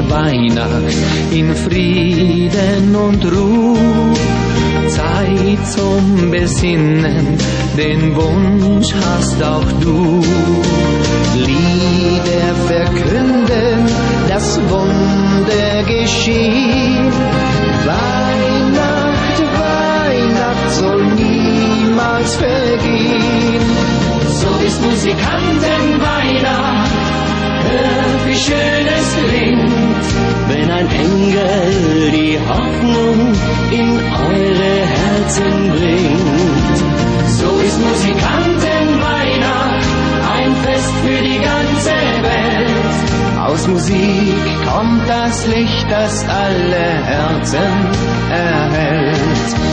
Weihnacht 0.08 0.96
in 1.30 1.54
Frieden 1.54 2.94
und 2.94 3.24
Ruhe. 3.24 4.12
Zeit 4.88 5.66
zum 5.68 6.30
Besinnen, 6.30 7.38
den 7.76 8.14
Wunsch 8.14 8.94
hast 8.94 9.42
auch 9.42 9.66
du. 9.80 10.22
Lieder 11.36 12.54
verkünden, 12.66 13.86
das 14.28 14.60
Wunder 14.68 15.82
geschieht. 15.86 17.12
Weihnacht, 17.86 19.42
Weihnacht 19.58 20.70
soll 20.72 21.04
niemals 21.14 22.36
vergehen. 22.36 23.62
So 24.28 24.48
ist 24.66 24.82
Musikantenweihnacht, 24.82 26.90
hör 27.70 28.26
wie 28.26 28.36
schön 28.36 28.86
es 28.98 29.16
klingt, 29.28 29.81
wenn 30.82 30.82
ein 30.82 30.90
Engel 30.90 32.10
die 32.10 32.36
Hoffnung 32.38 33.32
in 33.70 33.98
eure 33.98 34.86
Herzen 34.86 35.70
bringt. 35.70 36.78
So 37.28 37.60
ist 37.60 37.78
Musikantenweihnacht, 37.80 39.86
ein 40.36 40.54
Fest 40.56 40.92
für 41.04 41.22
die 41.22 41.38
ganze 41.38 41.94
Welt. 42.22 42.70
Aus 43.46 43.68
Musik 43.68 44.34
kommt 44.66 45.08
das 45.08 45.46
Licht, 45.46 45.86
das 45.90 46.28
alle 46.28 47.04
Herzen 47.04 47.88
erhält. 48.30 49.71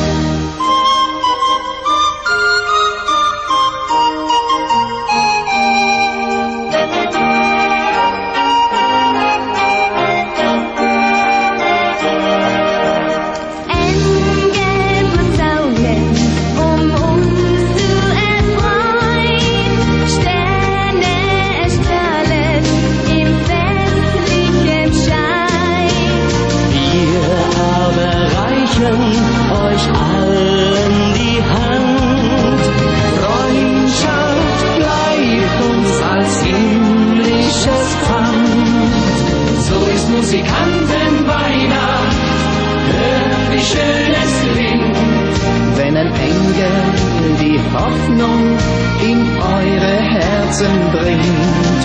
Herzen 50.60 50.92
bringt. 50.92 51.82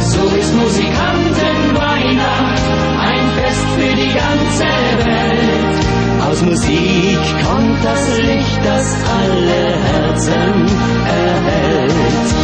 So 0.00 0.24
ist 0.36 0.54
Musikantenweihnacht, 0.54 2.62
ein 3.00 3.30
Fest 3.36 3.66
für 3.76 3.94
die 3.96 4.12
ganze 4.14 4.64
Welt. 5.04 5.78
Aus 6.26 6.40
Musik 6.42 7.18
kommt 7.46 7.84
das 7.84 8.18
Licht, 8.18 8.60
das 8.64 8.96
alle 9.04 9.76
Herzen 9.82 10.66
erhält. 11.06 12.37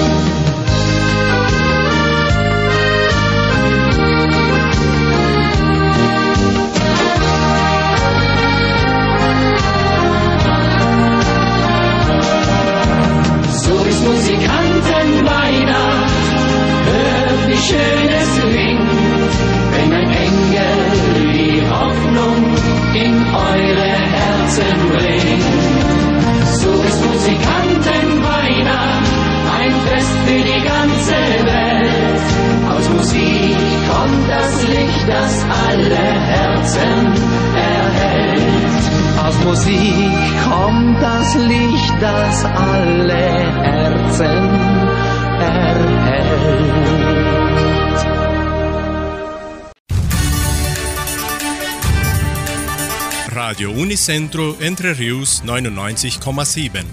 Radio 53.65 53.81
Unicentro 53.81 54.57
Entre 54.61 54.99
Rius 54.99 55.43
99,7. 55.43 56.85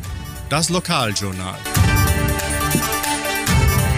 Das 0.48 0.70
Lokaljournal. 0.70 1.58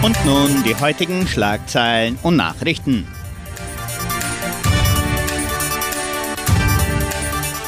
Und 0.02 0.16
nun 0.24 0.64
die 0.64 0.74
heutigen 0.74 1.28
Schlagzeilen 1.28 2.18
und 2.24 2.34
Nachrichten. 2.34 3.06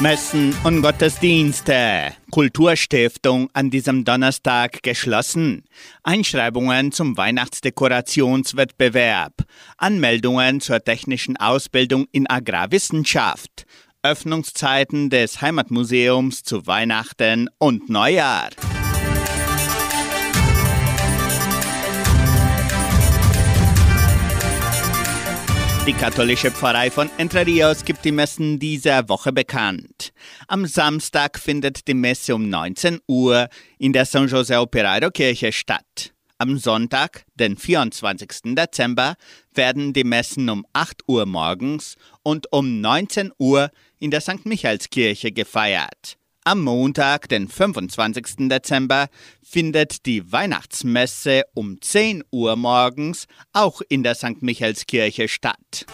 Messen 0.01 0.53
und 0.65 0.81
Gottesdienste. 0.81 2.11
Kulturstiftung 2.29 3.49
an 3.53 3.69
diesem 3.69 4.03
Donnerstag 4.03 4.83
geschlossen. 4.83 5.63
Einschreibungen 6.03 6.91
zum 6.91 7.15
Weihnachtsdekorationswettbewerb. 7.15 9.31
Anmeldungen 9.77 10.59
zur 10.59 10.83
technischen 10.83 11.37
Ausbildung 11.37 12.07
in 12.11 12.29
Agrarwissenschaft. 12.29 13.65
Öffnungszeiten 14.09 15.09
des 15.09 15.41
Heimatmuseums 15.41 16.43
zu 16.43 16.65
Weihnachten 16.65 17.49
und 17.57 17.89
Neujahr. 17.89 18.49
Die 25.85 25.93
katholische 25.93 26.51
Pfarrei 26.51 26.89
von 26.89 27.09
Entre 27.17 27.45
Rios 27.45 27.83
gibt 27.83 28.05
die 28.05 28.11
Messen 28.11 28.59
dieser 28.59 29.09
Woche 29.09 29.33
bekannt. 29.33 30.13
Am 30.47 30.65
Samstag 30.65 31.37
findet 31.37 31.87
die 31.87 31.93
Messe 31.93 32.35
um 32.35 32.49
19 32.49 32.99
Uhr 33.07 33.49
in 33.77 33.91
der 33.93 34.05
San 34.05 34.27
José 34.27 34.59
Operario 34.59 35.11
Kirche 35.11 35.51
statt. 35.51 36.13
Am 36.39 36.59
Sonntag, 36.59 37.25
den 37.33 37.57
24. 37.57 38.55
Dezember, 38.55 39.15
werden 39.55 39.93
die 39.93 40.03
Messen 40.03 40.49
um 40.49 40.67
8 40.71 41.01
Uhr 41.07 41.25
morgens 41.25 41.95
und 42.21 42.51
um 42.51 42.79
19 42.79 43.31
Uhr 43.39 43.71
in 43.97 44.11
der 44.11 44.21
St. 44.21 44.45
Michaelskirche 44.45 45.31
gefeiert. 45.31 46.17
Am 46.43 46.63
Montag, 46.63 47.27
den 47.27 47.47
25. 47.47 48.47
Dezember, 48.49 49.07
findet 49.41 50.05
die 50.05 50.31
Weihnachtsmesse 50.31 51.41
um 51.55 51.81
10 51.81 52.23
Uhr 52.29 52.55
morgens 52.55 53.25
auch 53.53 53.81
in 53.89 54.03
der 54.03 54.13
St. 54.13 54.43
Michaelskirche 54.43 55.29
statt. 55.29 55.87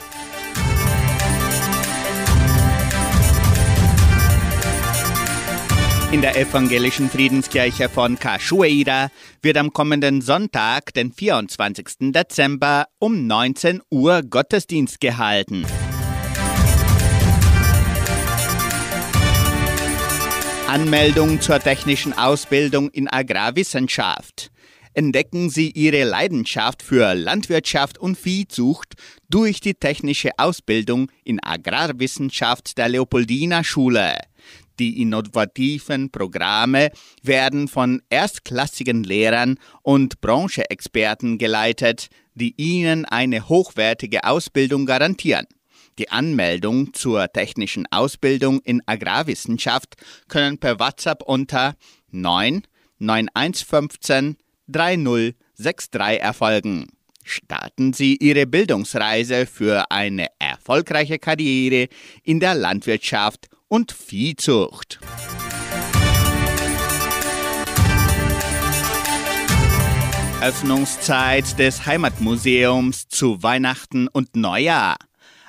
In 6.13 6.21
der 6.21 6.37
evangelischen 6.37 7.09
Friedenskirche 7.09 7.89
von 7.89 8.19
Cachoeira 8.19 9.09
wird 9.41 9.57
am 9.57 9.73
kommenden 9.73 10.21
Sonntag, 10.21 10.93
den 10.93 11.11
24. 11.11 12.11
Dezember, 12.11 12.85
um 12.99 13.25
19 13.25 13.81
Uhr 13.89 14.21
Gottesdienst 14.21 15.01
gehalten. 15.01 15.65
Anmeldung 20.67 21.41
zur 21.41 21.57
technischen 21.59 22.13
Ausbildung 22.15 22.91
in 22.91 23.07
Agrarwissenschaft. 23.07 24.51
Entdecken 24.93 25.49
Sie 25.49 25.71
Ihre 25.71 26.03
Leidenschaft 26.03 26.83
für 26.83 27.15
Landwirtschaft 27.15 27.97
und 27.97 28.19
Viehzucht 28.19 28.93
durch 29.29 29.61
die 29.61 29.73
technische 29.73 30.29
Ausbildung 30.37 31.11
in 31.23 31.43
Agrarwissenschaft 31.43 32.77
der 32.77 32.89
Leopoldina 32.89 33.63
Schule. 33.63 34.19
Die 34.79 35.01
innovativen 35.01 36.09
Programme 36.09 36.91
werden 37.21 37.67
von 37.67 38.01
erstklassigen 38.09 39.03
Lehrern 39.03 39.59
und 39.81 40.19
Brancheexperten 40.21 41.37
geleitet, 41.37 42.07
die 42.33 42.55
Ihnen 42.57 43.05
eine 43.05 43.49
hochwertige 43.49 44.23
Ausbildung 44.23 44.85
garantieren. 44.85 45.45
Die 45.99 46.09
Anmeldung 46.09 46.93
zur 46.93 47.31
technischen 47.31 47.85
Ausbildung 47.91 48.61
in 48.61 48.81
Agrarwissenschaft 48.87 49.95
können 50.27 50.57
per 50.57 50.79
WhatsApp 50.79 51.21
unter 51.23 51.75
9 52.09 52.63
9115 52.97 54.37
3063 54.67 56.21
erfolgen. 56.21 56.87
Starten 57.23 57.93
Sie 57.93 58.17
Ihre 58.17 58.47
Bildungsreise 58.47 59.45
für 59.45 59.89
eine 59.91 60.27
erfolgreiche 60.39 61.19
Karriere 61.19 61.87
in 62.23 62.39
der 62.39 62.55
Landwirtschaft 62.55 63.47
und 63.73 63.91
Viehzucht. 63.91 64.99
Öffnungszeit 70.41 71.57
des 71.57 71.87
Heimatmuseums 71.87 73.07
zu 73.07 73.41
Weihnachten 73.41 74.07
und 74.07 74.35
Neujahr. 74.35 74.97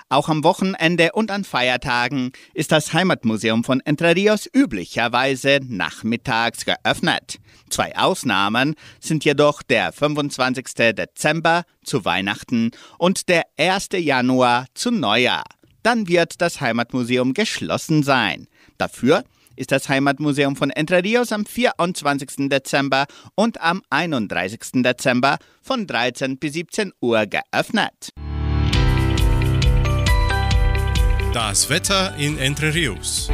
Auch 0.08 0.30
am 0.30 0.42
Wochenende 0.42 1.12
und 1.12 1.30
an 1.30 1.44
Feiertagen 1.44 2.32
ist 2.54 2.72
das 2.72 2.94
Heimatmuseum 2.94 3.62
von 3.62 3.80
Entre 3.80 4.16
Rios 4.16 4.48
üblicherweise 4.50 5.60
nachmittags 5.62 6.64
geöffnet. 6.64 7.40
Zwei 7.68 7.94
Ausnahmen 7.94 8.74
sind 9.00 9.26
jedoch 9.26 9.62
der 9.62 9.92
25. 9.92 10.94
Dezember 10.96 11.64
zu 11.84 12.06
Weihnachten 12.06 12.70
und 12.96 13.28
der 13.28 13.42
1. 13.58 13.88
Januar 13.92 14.64
zu 14.72 14.90
Neujahr. 14.90 15.44
Dann 15.84 16.08
wird 16.08 16.40
das 16.40 16.62
Heimatmuseum 16.62 17.34
geschlossen 17.34 18.02
sein. 18.02 18.48
Dafür 18.78 19.22
ist 19.54 19.70
das 19.70 19.88
Heimatmuseum 19.88 20.56
von 20.56 20.70
Entre 20.70 21.04
Rios 21.04 21.30
am 21.30 21.44
24. 21.44 22.48
Dezember 22.48 23.04
und 23.34 23.60
am 23.60 23.82
31. 23.90 24.82
Dezember 24.82 25.36
von 25.62 25.86
13 25.86 26.38
bis 26.38 26.54
17 26.54 26.92
Uhr 27.00 27.26
geöffnet. 27.26 28.08
Das 31.34 31.68
Wetter 31.68 32.16
in 32.16 32.38
Entre 32.38 32.74
Rios. 32.74 33.28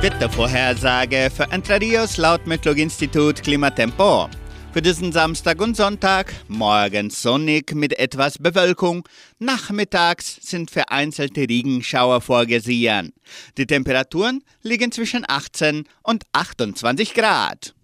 Wettervorhersage 0.00 1.30
für 1.30 1.44
Entre 1.52 1.78
Rios 1.78 2.16
laut 2.16 2.46
Metlog-Institut 2.46 3.42
Klimatempo. 3.42 4.30
Für 4.72 4.80
diesen 4.80 5.12
Samstag 5.12 5.60
und 5.60 5.76
Sonntag 5.76 6.32
morgens 6.48 7.20
sonnig 7.20 7.74
mit 7.74 7.98
etwas 7.98 8.38
Bewölkung. 8.38 9.06
Nachmittags 9.38 10.38
sind 10.40 10.70
vereinzelte 10.70 11.42
Regenschauer 11.42 12.22
vorgesehen. 12.22 13.12
Die 13.58 13.66
Temperaturen 13.66 14.42
liegen 14.62 14.90
zwischen 14.90 15.24
18 15.28 15.84
und 16.02 16.24
28 16.32 17.12
Grad. 17.12 17.74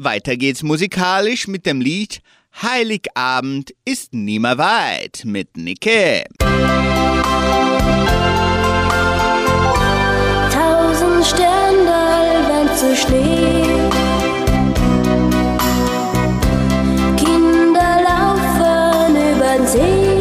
Weiter 0.00 0.36
geht's 0.38 0.62
musikalisch 0.62 1.48
mit 1.48 1.66
dem 1.66 1.82
Lied 1.82 2.22
Heiligabend 2.62 3.72
ist 3.84 4.14
nimmer 4.14 4.58
weit 4.58 5.22
mit 5.24 5.56
Nicke. 5.56 6.24
Zu 12.78 12.94
Schnee. 12.94 13.64
Kinder 17.16 17.96
laufen 18.06 19.16
über 19.16 19.56
den 19.56 19.66
See. 19.66 20.17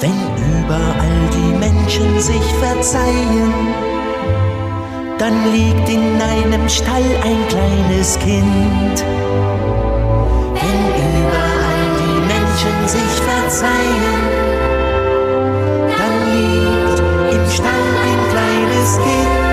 Wenn 0.00 0.20
überall 0.36 1.28
die 1.32 1.58
Menschen 1.58 2.20
sich 2.20 2.44
verzeihen, 2.60 3.52
dann 5.18 5.52
liegt 5.52 5.88
in 5.88 6.20
einem 6.20 6.68
Stall 6.68 7.02
ein 7.24 7.48
kleines 7.48 8.18
Kind. 8.18 9.04
Wenn 10.54 10.80
überall 11.08 11.84
die 12.00 12.20
Menschen 12.32 12.76
sich 12.86 13.12
verzeihen, 13.26 14.18
dann 15.98 16.14
liegt 16.36 16.98
im 17.34 17.50
Stall 17.50 17.88
ein 18.06 18.20
kleines 18.30 18.98
Kind. 18.98 19.47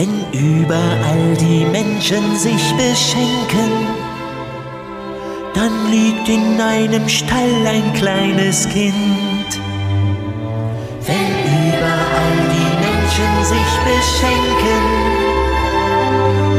Wenn 0.00 0.24
überall 0.32 1.36
die 1.38 1.66
Menschen 1.66 2.34
sich 2.34 2.74
beschenken, 2.74 3.86
dann 5.52 5.90
liegt 5.90 6.26
in 6.26 6.58
einem 6.58 7.06
Stall 7.06 7.66
ein 7.66 7.92
kleines 7.92 8.66
Kind. 8.70 9.50
Wenn 11.06 11.30
überall 11.66 12.38
die 12.56 12.72
Menschen 12.86 13.32
sich 13.44 13.72
beschenken, 13.90 14.84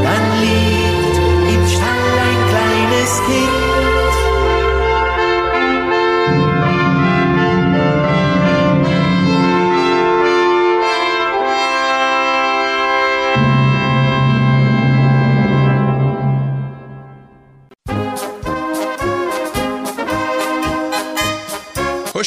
dann 0.03 0.25
liegt 0.45 1.15
im 1.55 1.67
Stall 1.67 2.13
ein 2.27 2.41
kleines 2.51 3.21
Kind. 3.25 3.60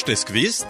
Hast 0.05 0.09
du 0.09 0.13
es 0.13 0.25
gewusst? 0.27 0.67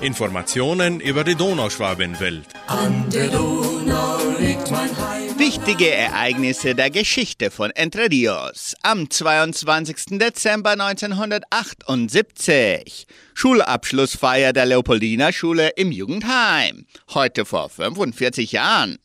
Informationen 0.00 1.00
über 1.00 1.24
die 1.24 1.34
Donauschwabenwelt. 1.34 2.46
An 2.68 3.10
der 3.10 3.26
Donau 3.26 4.20
liegt 4.38 4.70
mein. 4.70 4.90
Wichtige 5.36 5.90
Ereignisse 5.90 6.76
der 6.76 6.90
Geschichte 6.90 7.50
von 7.50 7.72
Entre 7.72 8.08
Rios. 8.08 8.76
Am 8.82 9.10
22. 9.10 10.20
Dezember 10.20 10.70
1978. 10.70 13.08
Schulabschlussfeier 13.34 14.52
der 14.52 14.66
Leopoldina 14.66 15.32
Schule 15.32 15.70
im 15.70 15.90
Jugendheim. 15.90 16.86
Heute 17.12 17.44
vor 17.44 17.68
45 17.68 18.52
Jahren. 18.52 18.98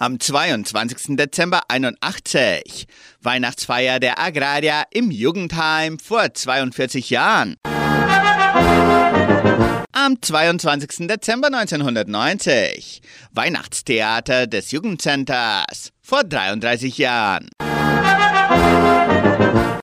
Am 0.00 0.20
22. 0.20 1.16
Dezember 1.16 1.62
81. 1.66 2.86
Weihnachtsfeier 3.20 3.98
der 3.98 4.20
Agraria 4.20 4.84
im 4.92 5.10
Jugendheim 5.10 5.98
vor 5.98 6.32
42 6.32 7.10
Jahren. 7.10 7.56
Am 9.90 10.22
22. 10.22 11.08
Dezember 11.08 11.48
1990. 11.48 13.02
Weihnachtstheater 13.32 14.46
des 14.46 14.70
Jugendcenters 14.70 15.90
vor 16.00 16.22
33 16.22 16.96
Jahren. 16.98 17.48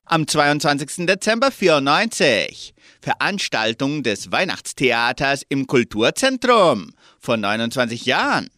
Am 0.06 0.26
22. 0.26 1.04
Dezember 1.04 1.50
94. 1.50 2.72
Veranstaltung 3.02 4.02
des 4.02 4.32
Weihnachtstheaters 4.32 5.42
im 5.50 5.66
Kulturzentrum 5.66 6.92
vor 7.20 7.36
29 7.36 8.06
Jahren. 8.06 8.48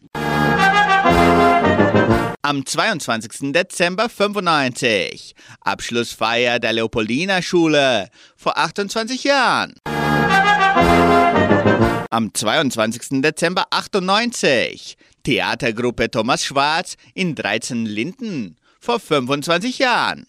Am 2.41 2.65
22. 2.65 3.51
Dezember 3.51 4.07
95. 4.07 5.35
Abschlussfeier 5.59 6.59
der 6.59 6.71
Leopoldina 6.71 7.41
Schule 7.41 8.07
vor 8.37 8.57
28 8.57 9.25
Jahren. 9.25 9.73
Am 12.09 12.33
22. 12.33 13.21
Dezember 13.21 13.65
98. 13.71 14.95
Theatergruppe 15.23 16.09
Thomas 16.09 16.45
Schwarz 16.45 16.95
in 17.13 17.35
13 17.35 17.85
Linden 17.85 18.55
vor 18.79 19.01
25 19.01 19.79
Jahren. 19.79 20.25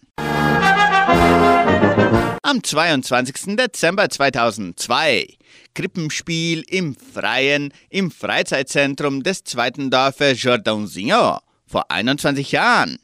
Am 2.42 2.64
22. 2.64 3.54
Dezember 3.56 4.10
2002 4.10 5.36
Krippenspiel 5.74 6.64
im 6.68 6.96
Freien 6.96 7.72
im 7.88 8.10
Freizeitzentrum 8.10 9.22
des 9.22 9.44
zweiten 9.44 9.90
Dorfes 9.90 10.42
Jordãozinho 10.42 11.38
vor 11.70 11.90
21 11.90 12.50
Jahren. 12.52 12.98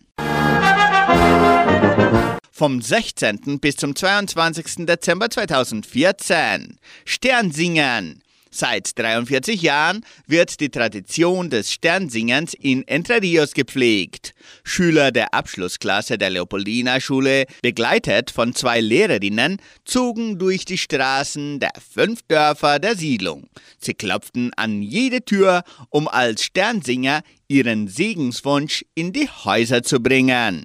Vom 2.51 2.83
16. 2.83 3.61
bis 3.61 3.77
zum 3.77 3.95
22. 3.95 4.87
Dezember 4.87 5.31
2014 5.31 6.79
Sternsingen. 7.05 8.23
Seit 8.59 8.99
43 8.99 9.61
Jahren 9.61 10.01
wird 10.27 10.61
die 10.61 10.71
Tradition 10.71 11.51
des 11.51 11.71
Sternsingens 11.71 12.55
in 12.55 12.89
Entre 12.89 13.21
Rios 13.21 13.53
gepflegt. 13.53 14.33
Schüler 14.65 15.13
der 15.13 15.35
Abschlussklasse 15.35 16.17
der 16.17 16.31
Leopoldina 16.31 16.99
Schule, 16.99 17.45
begleitet 17.61 18.31
von 18.31 18.55
zwei 18.55 18.81
Lehrerinnen, 18.81 19.59
zogen 19.85 20.39
durch 20.39 20.65
die 20.65 20.79
Straßen 20.79 21.61
der 21.61 21.73
fünf 21.95 22.23
Dörfer 22.29 22.79
der 22.79 22.97
Siedlung. 22.97 23.47
Sie 23.79 23.93
klopften 23.93 24.55
an 24.57 24.81
jede 24.81 25.23
Tür, 25.23 25.63
um 25.91 26.09
als 26.09 26.43
Sternsinger 26.43 27.21
ihren 27.49 27.89
Segenswunsch 27.89 28.87
in 28.95 29.13
die 29.13 29.29
Häuser 29.29 29.83
zu 29.83 30.01
bringen. 30.01 30.65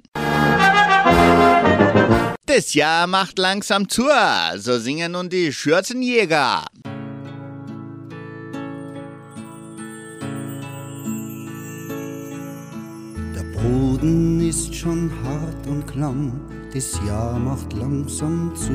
Das 2.46 2.72
Jahr 2.72 3.06
macht 3.06 3.38
langsam 3.38 3.86
zu, 3.90 4.08
so 4.56 4.78
singen 4.78 5.12
nun 5.12 5.28
die 5.28 5.52
Schürzenjäger. 5.52 6.64
Boden 13.62 14.40
ist 14.40 14.74
schon 14.74 15.08
hart 15.22 15.66
und 15.68 15.86
klamm, 15.86 16.32
das 16.74 17.00
Jahr 17.06 17.38
macht 17.38 17.72
langsam 17.74 18.50
zu. 18.56 18.72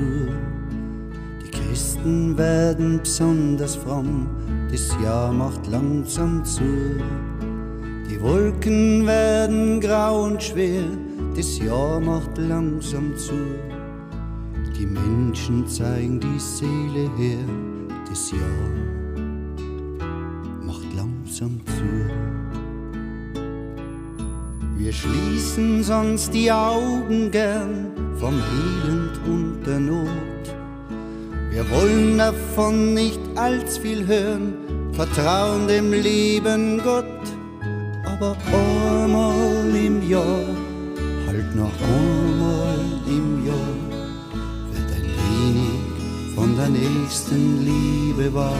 Die 1.43 1.51
Christen 1.51 2.37
werden 2.37 2.99
besonders 3.03 3.75
fromm, 3.75 4.27
das 4.71 4.95
Jahr 5.03 5.33
macht 5.33 5.67
langsam 5.67 6.45
zu. 6.45 6.63
Die 8.09 8.21
Wolken 8.21 9.05
werden 9.05 9.81
grau 9.81 10.23
und 10.23 10.41
schwer, 10.41 10.83
das 11.35 11.59
Jahr 11.59 11.99
macht 11.99 12.37
langsam 12.37 13.13
zu. 13.17 13.35
Die 14.79 14.85
Menschen 14.85 15.67
zeigen 15.67 16.21
die 16.21 16.39
Seele 16.39 17.09
her, 17.17 17.45
das 18.09 18.31
Jahr 18.31 18.69
macht 20.61 20.87
langsam 20.95 21.59
zu. 21.65 22.26
Wir 24.77 24.93
schließen 24.93 25.83
sonst 25.83 26.33
die 26.33 26.51
Augen 26.51 27.31
gern 27.31 27.91
vom 28.19 28.35
Elend 28.35 29.19
und 29.25 29.63
der 29.65 29.79
Not. 29.79 30.07
Wir 31.49 31.67
wollen 31.71 32.19
davon 32.19 32.93
nicht 32.93 33.19
allzu 33.35 33.81
viel 33.81 34.05
hören, 34.05 34.53
vertrauen 34.93 35.67
dem 35.67 35.91
lieben 35.91 36.79
Gott. 36.83 37.05
aber 38.05 38.35
einmal 38.53 39.75
im 39.75 40.07
Jahr, 40.07 40.45
halt 41.27 41.55
noch 41.55 41.73
einmal 41.81 42.79
im 43.07 43.45
Jahr, 43.45 43.75
wird 44.71 44.91
ein 44.95 45.09
wenig 45.27 46.35
von 46.35 46.55
der 46.55 46.69
nächsten 46.69 47.65
Liebe 47.65 48.33
wahr. 48.33 48.53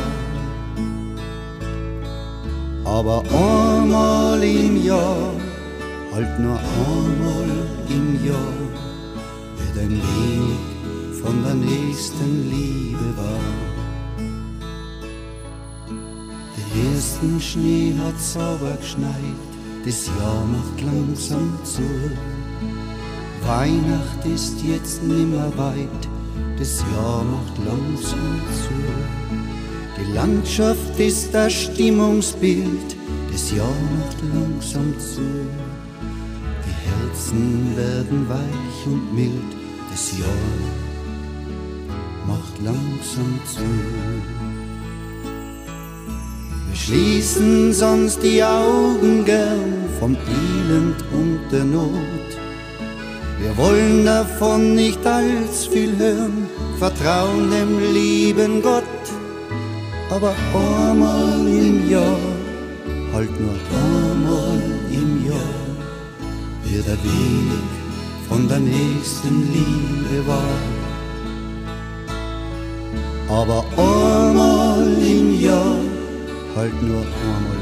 Aber 2.86 3.24
einmal 3.32 4.44
im 4.44 4.84
Jahr, 4.84 5.32
halt 6.18 6.40
nur 6.40 6.58
einmal 6.58 7.50
im 7.90 8.26
Jahr, 8.26 8.60
wird 9.58 9.78
ein 9.84 10.02
wenig 10.02 11.22
von 11.22 11.44
der 11.44 11.54
nächsten 11.54 12.50
Liebe 12.50 13.08
wahr. 13.16 13.40
Den 16.58 16.94
ersten 16.94 17.40
Schnee 17.40 17.94
hat 18.04 18.20
sauber 18.20 18.76
geschneit, 18.80 19.42
das 19.86 20.08
Jahr 20.08 20.44
macht 20.46 20.82
langsam 20.82 21.56
zu. 21.64 21.88
Weihnacht 23.46 24.26
ist 24.26 24.56
jetzt 24.64 25.04
nimmer 25.04 25.56
weit, 25.56 26.04
das 26.58 26.84
Jahr 26.96 27.24
macht 27.24 27.58
langsam 27.64 28.42
zu. 28.64 28.76
Die 30.00 30.14
Landschaft 30.14 31.00
ist 31.00 31.32
das 31.32 31.54
Stimmungsbild, 31.54 32.96
das 33.32 33.52
Jahr 33.52 33.78
macht 34.00 34.18
langsam 34.34 35.00
zu. 35.00 35.22
Herzen 37.18 37.76
werden 37.76 38.30
weich 38.30 38.86
und 38.86 39.16
mild, 39.16 39.56
das 39.90 40.20
Jahr 40.20 40.30
macht 42.28 42.62
langsam 42.64 43.40
zu. 43.44 43.64
Wir 46.68 46.76
schließen 46.76 47.74
sonst 47.74 48.22
die 48.22 48.44
Augen 48.44 49.26
gern 49.26 49.90
vom 50.00 50.16
Elend 50.16 51.04
und 51.12 51.40
der 51.52 51.64
Not. 51.64 52.30
Wir 53.40 53.58
wollen 53.58 54.06
davon 54.06 54.76
nicht 54.76 55.04
allzu 55.04 55.72
viel 55.72 55.98
hören, 55.98 56.48
vertrauen 56.78 57.50
dem 57.50 57.94
lieben 57.96 58.62
Gott. 58.62 58.84
Aber 60.12 60.36
einmal 60.54 61.48
im 61.48 61.90
Jahr, 61.90 62.20
halt 63.12 63.32
nur 63.40 63.56
einmal 63.74 64.57
wird 66.78 66.90
ein 66.90 67.04
wenig 67.04 67.66
von 68.28 68.48
der 68.48 68.60
nächsten 68.60 69.52
Liebe 69.52 70.28
wahr. 70.28 70.62
Aber 73.30 73.66
einmal 73.78 74.86
im 75.02 75.42
Jahr, 75.42 75.80
halt 76.56 76.82
nur 76.84 77.02
einmal 77.02 77.62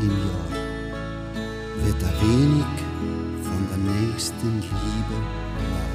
im 0.00 0.14
Jahr, 0.26 0.50
wird 1.84 2.02
ein 2.02 2.16
wenig 2.22 2.74
von 3.42 3.60
der 3.70 3.80
nächsten 3.92 4.54
Liebe 4.54 5.16
wahr. 5.74 5.90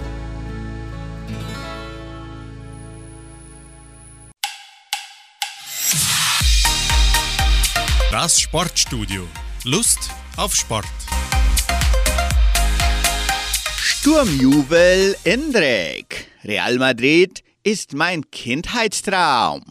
Das 8.11 8.39
Sportstudio. 8.39 9.27
Lust 9.65 10.11
auf 10.35 10.53
Sport. 10.53 10.85
Sturmjubel 14.03 15.15
in 15.23 15.53
Dreck. 15.53 16.27
Real 16.43 16.77
Madrid 16.77 17.41
ist 17.63 17.93
mein 17.93 18.29
Kindheitstraum. 18.31 19.63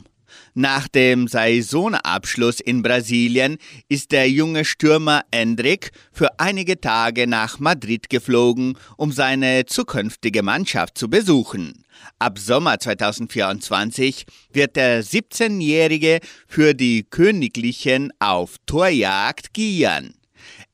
Nach 0.55 0.89
dem 0.89 1.29
Saisonabschluss 1.29 2.61
in 2.61 2.81
Brasilien 2.81 3.59
ist 3.91 4.11
der 4.11 4.31
junge 4.31 4.65
Stürmer 4.65 5.21
Endrick 5.31 5.91
für 6.13 6.41
einige 6.41 6.81
Tage 6.81 7.27
nach 7.27 7.59
Madrid 7.59 8.09
geflogen, 8.09 8.79
um 8.97 9.13
seine 9.13 9.67
zukünftige 9.67 10.43
Mannschaft 10.43 10.97
zu 10.97 11.11
besuchen. 11.11 11.85
Ab 12.19 12.39
Sommer 12.39 12.79
2024 12.79 14.25
wird 14.51 14.77
der 14.77 15.05
17-Jährige 15.05 16.21
für 16.47 16.73
die 16.73 17.05
Königlichen 17.05 18.11
auf 18.19 18.57
Torjagd 18.65 19.53
gieren. 19.53 20.15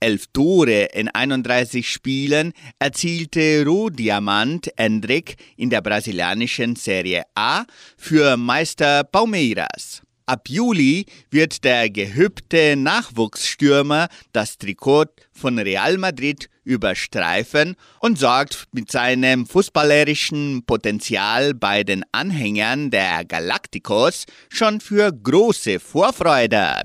Elf 0.01 0.27
Tore 0.33 0.85
in 0.93 1.09
31 1.09 1.91
Spielen 1.91 2.53
erzielte 2.79 3.65
Rohdiamant 3.65 4.71
Endrick 4.77 5.37
in 5.57 5.71
der 5.71 5.81
brasilianischen 5.81 6.77
Serie 6.77 7.25
A 7.35 7.65
für 7.97 8.37
Meister 8.37 9.03
Palmeiras. 9.05 10.03
Ab 10.27 10.49
Juli 10.49 11.07
wird 11.31 11.65
der 11.65 11.89
gehübte 11.89 12.77
Nachwuchsstürmer 12.77 14.09
das 14.33 14.59
Trikot 14.59 15.07
von 15.33 15.59
Real 15.59 15.97
Madrid 15.97 16.51
überstreifen 16.65 17.75
und 18.01 18.19
sorgt 18.19 18.67
mit 18.73 18.93
seinem 18.93 19.47
fußballerischen 19.47 20.65
Potenzial 20.67 21.55
bei 21.55 21.83
den 21.83 22.05
Anhängern 22.13 22.91
der 22.91 23.25
Galacticos 23.25 24.27
schon 24.51 24.81
für 24.81 25.11
große 25.11 25.81
Vorfreude. 25.81 26.83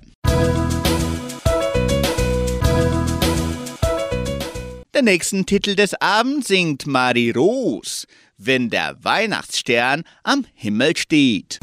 Den 4.95 5.05
nächsten 5.05 5.47
Titel 5.47 5.75
des 5.75 5.99
Abends 6.01 6.49
singt 6.49 6.85
Marie 6.85 7.31
Rose, 7.31 8.05
wenn 8.37 8.69
der 8.69 8.95
Weihnachtsstern 9.03 10.03
am 10.21 10.45
Himmel 10.53 10.95
steht. 10.95 11.59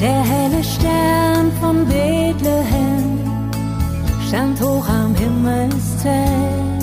Der 0.00 0.24
helle 0.24 0.62
Stern 0.62 1.50
von 1.60 1.84
Bethlehem 1.88 2.91
stand 4.32 4.58
hoch 4.62 4.88
am 4.88 5.14
Himmelszelt. 5.14 6.82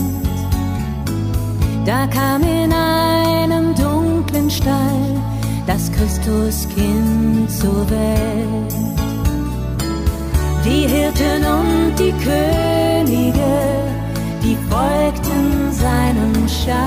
Da 1.84 2.06
kam 2.06 2.44
in 2.44 2.72
einem 2.72 3.74
dunklen 3.74 4.52
Stall 4.52 5.20
das 5.66 5.92
Christuskind 5.92 7.50
zur 7.50 7.90
Welt. 7.90 8.74
Die 10.64 10.86
Hirten 10.94 11.44
und 11.58 11.94
die 11.98 12.14
Könige, 12.28 13.54
die 14.44 14.58
folgten 14.70 15.72
seinem 15.72 16.48
Schein. 16.48 16.80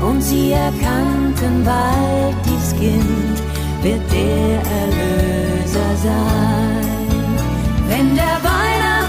Und 0.00 0.22
sie 0.22 0.52
erkannten 0.52 1.64
bald 1.66 2.36
dies 2.46 2.70
Kind 2.80 3.36
wird 3.82 4.10
der 4.10 4.62
Erlöser 4.80 5.90
sein. 6.02 6.45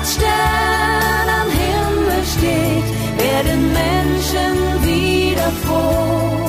Weihnachtsstern 0.08 1.28
am 1.41 1.49
Himmel 1.51 2.24
steht, 2.24 2.88
werden 3.20 3.74
Menschen 3.74 4.55
wieder 4.84 5.51
froh. 5.66 6.47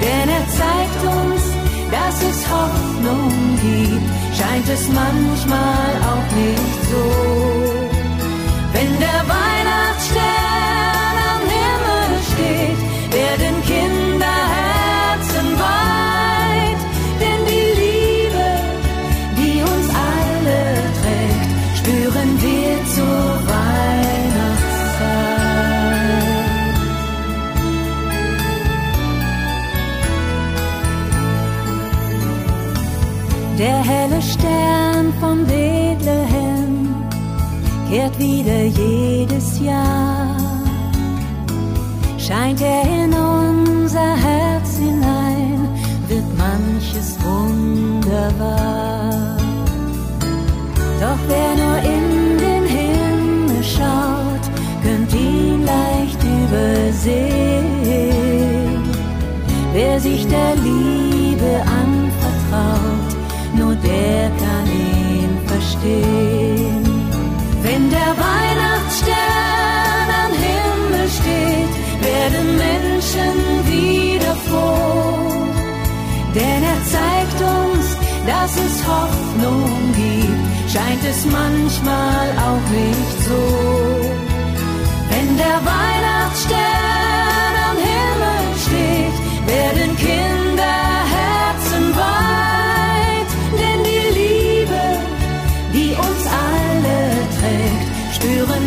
Denn 0.00 0.28
er 0.28 0.46
zeigt 0.48 1.02
uns, 1.16 1.42
dass 1.90 2.22
es 2.22 2.48
Hoffnung 2.48 3.58
gibt, 3.60 4.08
scheint 4.38 4.68
es 4.68 4.86
manchmal 4.88 5.90
auch 6.10 6.36
nicht 6.36 6.80
so. 6.90 7.04
Wenn 8.72 8.98
der 9.00 9.20
Weihnachtsstern 9.26 10.93
kehrt 38.14 38.18
wieder 38.18 38.64
jedes 38.64 39.60
Jahr. 39.60 40.36
Scheint 42.18 42.60
er 42.60 42.82
in 42.82 43.12
unser 43.12 44.16
Herz 44.16 44.78
hinein, 44.78 45.68
wird 46.08 46.24
manches 46.38 47.16
wunderbar. 47.22 48.30
Doch 51.00 51.18
wer 51.28 51.54
nur 51.56 51.78
in 51.78 52.38
den 52.38 52.64
Himmel 52.64 53.62
schaut, 53.62 54.50
könnt 54.82 55.12
ihn 55.14 55.64
leicht 55.64 56.22
übersehen. 56.22 57.64
Wer 59.72 60.00
sich 60.00 60.26
der 60.26 60.54
Liebe 60.56 61.62
anvertraut, 61.82 63.16
nur 63.56 63.74
der 63.74 64.30
kann 64.38 64.66
ihn 64.66 65.38
verstehen. 65.46 66.53
Wenn 67.74 67.90
der 67.90 68.12
Weihnachtsstern 68.30 70.08
am 70.24 70.32
Himmel 70.46 71.08
steht, 71.18 71.74
werden 72.08 72.46
Menschen 72.66 73.34
wieder 73.66 74.34
froh. 74.46 75.42
Denn 76.36 76.62
er 76.72 76.80
zeigt 76.94 77.40
uns, 77.58 77.86
dass 78.30 78.52
es 78.66 78.74
Hoffnung 78.86 79.70
gibt, 79.96 80.72
scheint 80.72 81.04
es 81.12 81.24
manchmal 81.26 82.26
auch 82.46 82.66
nicht 82.80 83.16
so. 83.28 83.42
Wenn 85.10 85.36
der 85.36 85.58
Weihnachtsstern 85.72 87.54
am 87.70 87.78
Himmel 87.90 88.42
steht, 88.66 89.16
werden 89.48 89.96
Kinderherzen 89.96 90.23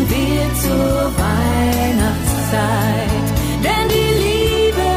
wir 0.10 0.54
zur 0.64 1.12
Weihnachtszeit. 1.18 3.28
Denn 3.64 3.88
die 3.90 4.14
Liebe, 4.26 4.90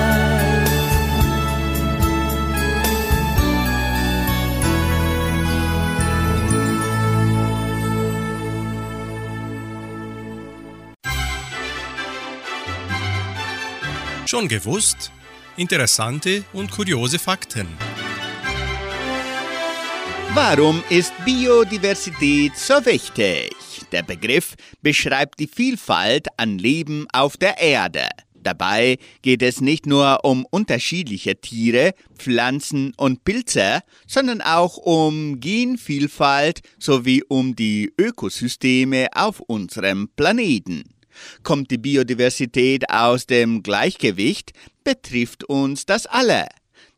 Schon 14.27 14.49
gewusst? 14.49 15.11
Interessante 15.61 16.43
und 16.55 16.71
kuriose 16.71 17.19
Fakten. 17.19 17.67
Warum 20.33 20.83
ist 20.89 21.13
Biodiversität 21.27 22.57
so 22.57 22.75
wichtig? 22.87 23.55
Der 23.93 24.03
Begriff 24.03 24.55
beschreibt 24.81 25.39
die 25.39 25.47
Vielfalt 25.47 26.29
an 26.39 26.57
Leben 26.57 27.07
auf 27.13 27.37
der 27.37 27.61
Erde. 27.61 28.09
Dabei 28.33 28.97
geht 29.21 29.43
es 29.43 29.61
nicht 29.61 29.85
nur 29.85 30.25
um 30.25 30.47
unterschiedliche 30.51 31.39
Tiere, 31.39 31.93
Pflanzen 32.17 32.95
und 32.97 33.25
Pilze, 33.25 33.81
sondern 34.07 34.41
auch 34.41 34.79
um 34.79 35.41
Genvielfalt 35.41 36.61
sowie 36.79 37.23
um 37.29 37.55
die 37.55 37.93
Ökosysteme 37.99 39.09
auf 39.15 39.41
unserem 39.41 40.09
Planeten. 40.17 40.99
Kommt 41.43 41.71
die 41.71 41.79
Biodiversität 41.79 42.91
aus 42.91 43.27
dem 43.27 43.62
Gleichgewicht, 43.62 44.53
betrifft 44.85 45.45
uns 45.45 45.87
das 45.87 46.07
alle. 46.07 46.47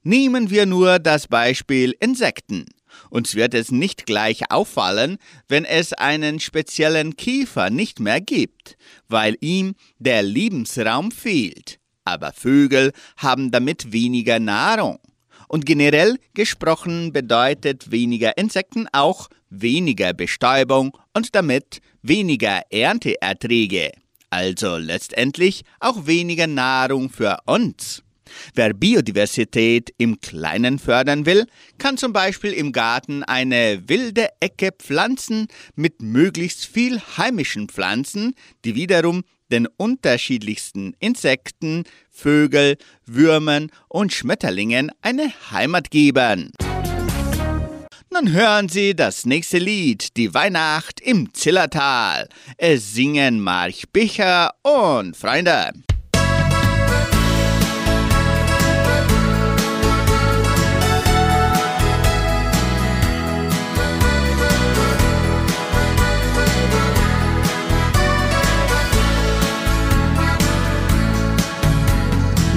Nehmen 0.03 0.51
wir 0.51 0.67
nur 0.67 0.99
das 0.99 1.29
Beispiel 1.29 1.95
Insekten. 2.01 2.67
Uns 3.11 3.35
wird 3.35 3.55
es 3.55 3.71
nicht 3.71 4.07
gleich 4.07 4.51
auffallen, 4.51 5.19
wenn 5.49 5.65
es 5.65 5.93
einen 5.93 6.41
speziellen 6.41 7.17
Käfer 7.17 7.71
nicht 7.71 8.01
mehr 8.01 8.21
gibt, 8.21 8.77
weil 9.09 9.37
ihm 9.41 9.75
der 9.99 10.23
Lebensraum 10.23 11.11
fehlt. 11.11 11.79
Aber 12.05 12.33
Vögel 12.33 12.93
haben 13.17 13.51
damit 13.51 13.93
weniger 13.93 14.41
Nahrung. 14.41 14.99
Und 15.49 15.67
generell 15.67 16.17
gesprochen 16.35 17.13
bedeutet 17.13 17.91
weniger 17.91 18.39
Insekten 18.39 18.89
auch 18.93 19.29
weniger 19.51 20.15
Bestäubung 20.15 20.97
und 21.15 21.35
damit 21.35 21.81
weniger 22.01 22.63
Ernteerträge. 22.71 23.93
Also 24.33 24.79
letztendlich 24.79 25.63
auch 25.79 26.07
weniger 26.07 26.47
Nahrung 26.47 27.11
für 27.11 27.37
uns. 27.45 28.03
Wer 28.55 28.73
Biodiversität 28.73 29.93
im 29.99 30.23
Kleinen 30.23 30.79
fördern 30.79 31.27
will, 31.27 31.45
kann 31.77 31.99
zum 31.99 32.15
Beispiel 32.15 32.55
im 32.55 32.73
Garten 32.73 33.25
eine 33.25 33.87
wilde 33.91 34.29
Ecke 34.41 34.71
pflanzen 34.73 35.49
mit 35.77 36.01
möglichst 36.01 36.65
viel 36.65 36.99
heimischen 37.19 37.69
Pflanzen, 37.69 38.35
die 38.65 38.75
wiederum 38.75 39.23
den 39.51 39.67
unterschiedlichsten 39.67 40.95
Insekten, 40.99 41.85
Vögel, 42.09 42.79
Würmern 43.05 43.71
und 43.89 44.15
Schmetterlingen 44.15 44.91
eine 45.03 45.31
Heimat 45.51 45.91
geben. 45.91 46.53
Nun 48.15 48.31
hören 48.31 48.69
Sie 48.69 48.95
das 48.95 49.25
nächste 49.25 49.57
Lied, 49.57 50.19
die 50.19 50.35
Weihnacht 50.35 51.01
im 51.01 51.33
Zillertal. 51.33 52.29
Es 52.59 52.93
singen 52.93 53.41
March 53.41 53.85
Bicher 53.91 54.53
und 54.61 55.17
Freunde. 55.17 55.71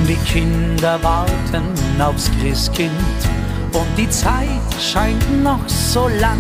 Die 0.06 0.18
Kinder 0.30 1.02
warten 1.02 2.02
aufs 2.02 2.30
Christkind 2.42 2.92
und 3.76 3.98
die 3.98 4.10
Zeit 4.10 4.48
scheint 4.80 5.44
noch 5.44 5.68
so 5.68 6.08
lang. 6.20 6.40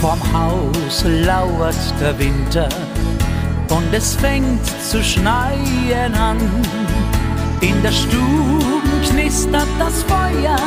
Vorm 0.00 0.20
Haus 0.32 1.04
lauert 1.04 1.76
der 2.00 2.18
Winter 2.18 2.68
und 3.68 3.92
es 3.92 4.14
fängt 4.14 4.64
zu 4.82 5.02
schneien 5.02 6.14
an. 6.14 6.38
In 7.60 7.82
der 7.82 7.92
Stube 7.92 8.82
knistert 9.08 9.68
das 9.78 10.02
Feuer, 10.04 10.58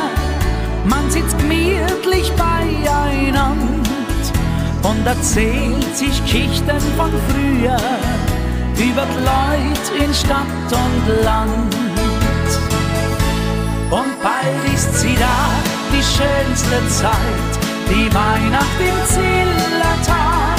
man 0.84 1.10
sitzt 1.10 1.36
gemütlich 1.38 2.32
beieinander 2.32 3.48
und 4.82 5.06
erzählt 5.06 5.96
sich 5.96 6.22
Geschichten 6.22 6.80
von 6.96 7.10
früher 7.28 7.76
über 8.76 9.04
die 9.06 9.24
Leute 9.24 10.04
in 10.04 10.14
Stadt 10.14 10.70
und 10.70 11.24
Land. 11.24 11.87
Und 13.90 14.20
bald 14.22 14.74
ist 14.74 15.00
sie 15.00 15.14
da, 15.14 15.48
die 15.90 16.02
schönste 16.02 16.88
Zeit, 16.88 17.52
die 17.88 18.06
Weihnacht 18.14 18.78
im 18.80 18.98
Zillertal. 19.06 20.58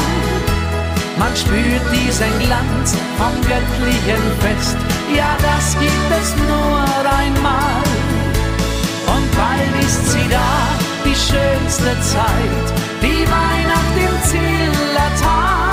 Man 1.19 1.35
spürt 1.35 1.85
diesen 1.93 2.39
Glanz 2.39 2.95
vom 3.17 3.35
göttlichen 3.41 4.23
Fest, 4.39 4.77
ja, 5.15 5.37
das 5.41 5.77
gibt 5.79 6.11
es 6.21 6.35
nur 6.47 6.81
einmal. 7.19 7.83
Und 9.13 9.27
bald 9.37 9.83
ist 9.83 10.11
sie 10.11 10.27
da, 10.29 10.51
die 11.05 11.15
schönste 11.15 12.01
Zeit, 12.01 12.67
die 13.03 13.25
Weihnacht 13.29 13.95
im 13.95 14.15
Zillertal. 14.27 15.69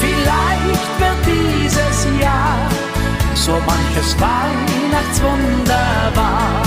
Vielleicht 0.00 1.00
wird 1.00 1.15
so 3.46 3.52
manches 3.52 4.16
Weihnachtswunder 4.18 6.10
wahr. 6.16 6.62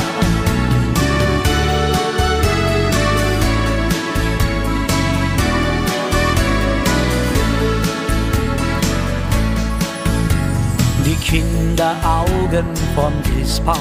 Die 11.05 11.15
Kinderaugen 11.15 12.65
vom 12.95 13.11
Christbaum, 13.23 13.75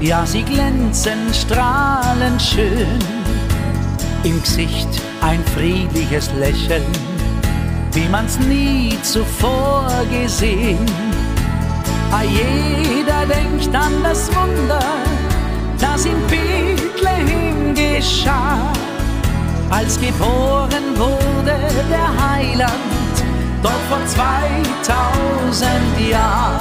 ja, 0.00 0.26
sie 0.26 0.42
glänzen 0.42 1.32
strahlend 1.32 2.42
schön. 2.42 2.98
Im 4.22 4.38
Gesicht 4.42 5.00
ein 5.22 5.42
friedliches 5.54 6.30
Lächeln, 6.38 6.84
wie 7.92 8.08
man's 8.10 8.38
nie 8.38 8.98
zuvor 9.02 9.88
gesehen. 10.10 11.11
Ah, 12.14 12.24
jeder 12.24 13.24
denkt 13.24 13.74
an 13.74 14.02
das 14.02 14.28
Wunder, 14.36 14.82
das 15.80 16.04
in 16.04 16.20
Bethlehem 16.26 17.74
geschah, 17.74 18.70
als 19.70 19.98
geboren 19.98 20.94
wurde 20.96 21.56
der 21.90 22.30
Heiland, 22.30 23.14
dort 23.62 23.80
vor 23.88 24.04
2000 24.06 25.70
Jahren. 26.10 26.60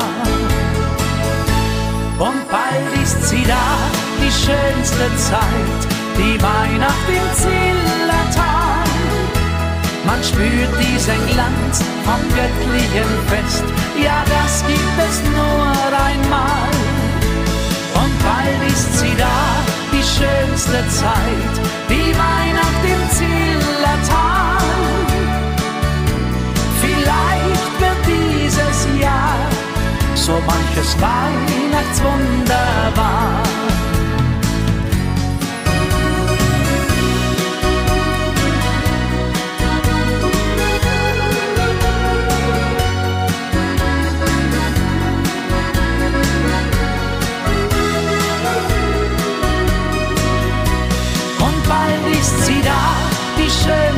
Und 2.17 2.49
bald 2.49 3.03
ist 3.03 3.21
sie 3.27 3.43
da, 3.43 3.75
die 4.21 4.31
schönste 4.31 5.13
Zeit, 5.17 5.81
die 6.17 6.41
Weihnacht 6.41 7.09
im 7.09 7.35
Zillertal. 7.35 8.60
Man 10.11 10.21
spürt 10.25 10.73
diesen 10.77 11.25
Glanz 11.27 11.81
vom 12.03 12.19
göttlichen 12.35 13.11
Fest, 13.29 13.63
ja, 13.95 14.25
das 14.27 14.61
gibt 14.67 14.97
es 15.07 15.21
nur 15.23 15.71
einmal. 15.87 16.69
Und 17.95 18.13
bald 18.21 18.61
ist 18.69 18.99
sie 18.99 19.15
da, 19.17 19.39
die 19.93 20.03
schönste 20.03 20.85
Zeit, 20.89 21.53
die 21.89 22.13
Weihnacht 22.23 22.83
im 22.83 23.09
Zillertal. 23.15 24.57
Vielleicht 26.81 27.79
wird 27.79 28.01
dieses 28.05 29.01
Jahr 29.01 29.37
so 30.13 30.33
manches 30.45 30.93
Weihnachtswunder. 30.99 32.91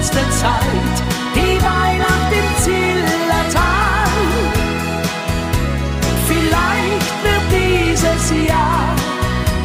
Schönste 0.04 0.30
Zeit, 0.32 0.96
die 1.34 1.62
Weihnacht 1.62 2.32
im 2.32 2.64
Zillertal. 2.64 4.10
Vielleicht 6.28 7.24
wird 7.24 7.46
dieses 7.52 8.48
Jahr 8.48 8.96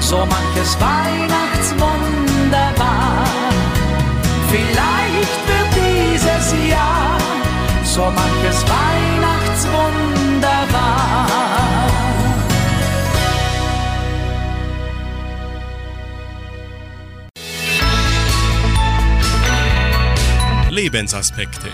so 0.00 0.18
manches 0.18 0.76
Weihnachtswunder. 0.80 2.74
Vielleicht 4.50 5.40
wird 5.48 5.70
dieses 5.74 6.70
Jahr 6.70 7.18
so 7.84 8.02
manches 8.02 8.62
Weihnachtswunder 8.62 9.37
Lebensaspekte. 20.88 21.68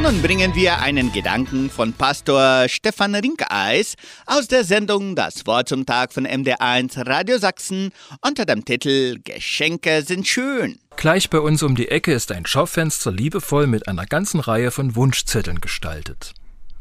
Nun 0.00 0.22
bringen 0.22 0.54
wir 0.54 0.80
einen 0.80 1.12
Gedanken 1.12 1.68
von 1.68 1.92
Pastor 1.92 2.66
Stefan 2.66 3.14
Rinkeis 3.14 3.96
aus 4.24 4.48
der 4.48 4.64
Sendung 4.64 5.14
Das 5.14 5.46
Wort 5.46 5.68
zum 5.68 5.84
Tag 5.84 6.14
von 6.14 6.26
MD1 6.26 7.06
Radio 7.06 7.36
Sachsen 7.36 7.92
unter 8.22 8.46
dem 8.46 8.64
Titel 8.64 9.18
Geschenke 9.22 10.00
sind 10.00 10.26
schön. 10.26 10.78
Gleich 10.96 11.28
bei 11.28 11.40
uns 11.40 11.62
um 11.62 11.74
die 11.74 11.88
Ecke 11.88 12.14
ist 12.14 12.32
ein 12.32 12.46
Schaufenster 12.46 13.12
liebevoll 13.12 13.66
mit 13.66 13.86
einer 13.86 14.06
ganzen 14.06 14.40
Reihe 14.40 14.70
von 14.70 14.96
Wunschzetteln 14.96 15.60
gestaltet. 15.60 16.32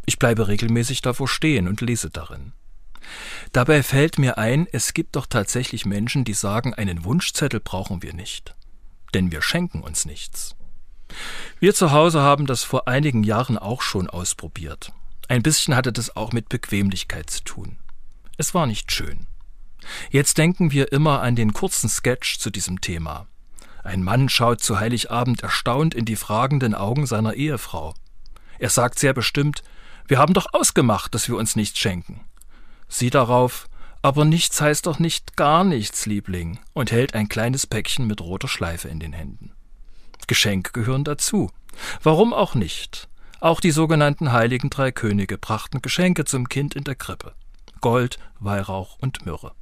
Ich 0.06 0.20
bleibe 0.20 0.48
regelmäßig 0.48 1.02
davor 1.02 1.28
stehen 1.28 1.68
und 1.68 1.82
lese 1.82 2.10
darin. 2.10 2.54
Dabei 3.52 3.84
fällt 3.84 4.18
mir 4.20 4.38
ein, 4.38 4.68
es 4.72 4.94
gibt 4.94 5.18
doch 5.18 5.26
tatsächlich 5.26 5.86
Menschen, 5.86 6.24
die 6.24 6.34
sagen, 6.34 6.74
einen 6.74 7.04
Wunschzettel 7.04 7.60
brauchen 7.60 8.02
wir 8.02 8.14
nicht. 8.14 8.56
Denn 9.14 9.32
wir 9.32 9.42
schenken 9.42 9.82
uns 9.82 10.06
nichts. 10.06 10.56
Wir 11.60 11.74
zu 11.74 11.92
Hause 11.92 12.22
haben 12.22 12.46
das 12.46 12.64
vor 12.64 12.88
einigen 12.88 13.24
Jahren 13.24 13.58
auch 13.58 13.82
schon 13.82 14.10
ausprobiert. 14.10 14.92
Ein 15.28 15.44
bisschen 15.44 15.76
hatte 15.76 15.94
das 15.94 16.16
auch 16.16 16.34
mit 16.34 16.50
Bequemlichkeit 16.50 17.30
zu 17.30 17.44
tun. 17.44 17.78
Es 18.38 18.54
war 18.54 18.66
nicht 18.66 18.92
schön. 18.92 19.28
Jetzt 20.10 20.38
denken 20.38 20.72
wir 20.72 20.92
immer 20.92 21.22
an 21.22 21.36
den 21.36 21.54
kurzen 21.54 21.90
Sketch 21.90 22.40
zu 22.40 22.50
diesem 22.50 22.82
Thema. 22.82 23.28
Ein 23.84 24.04
Mann 24.04 24.30
schaut 24.30 24.62
zu 24.62 24.80
Heiligabend 24.80 25.44
erstaunt 25.44 25.94
in 25.94 26.06
die 26.06 26.16
fragenden 26.16 26.74
Augen 26.74 27.06
seiner 27.06 27.34
Ehefrau. 27.34 27.94
Er 28.60 28.70
sagt 28.70 28.98
sehr 28.98 29.14
bestimmt, 29.14 29.62
wir 30.08 30.18
haben 30.18 30.34
doch 30.34 30.48
ausgemacht, 30.54 31.14
dass 31.14 31.28
wir 31.28 31.36
uns 31.36 31.56
nichts 31.56 31.80
schenken. 31.80 32.22
Sie 32.88 33.10
darauf, 33.10 33.68
aber 34.04 34.26
nichts 34.26 34.62
heißt 34.62 34.86
doch 34.86 35.00
nicht 35.00 35.38
gar 35.38 35.64
nichts, 35.64 36.06
Liebling, 36.06 36.60
und 36.74 36.92
hält 36.92 37.16
ein 37.16 37.30
kleines 37.30 37.66
Päckchen 37.66 38.06
mit 38.06 38.22
roter 38.22 38.50
Schleife 38.50 38.90
in 38.90 39.00
den 39.00 39.14
Händen. 39.14 39.54
Geschenke 40.28 40.74
gehören 40.74 41.06
dazu. 41.06 41.50
Warum 42.04 42.34
auch 42.34 42.54
nicht? 42.54 43.08
Auch 43.40 43.62
die 43.62 43.72
sogenannten 43.72 44.32
heiligen 44.32 44.70
drei 44.70 44.92
Könige 44.92 45.38
brachten 45.38 45.82
Geschenke 45.82 46.26
zum 46.26 46.50
Kind 46.50 46.76
in 46.76 46.84
der 46.84 46.96
Krippe. 46.96 47.34
Gold, 47.82 48.20
Weihrauch 48.40 48.98
und 49.00 49.26
Myrrhe. 49.26 49.54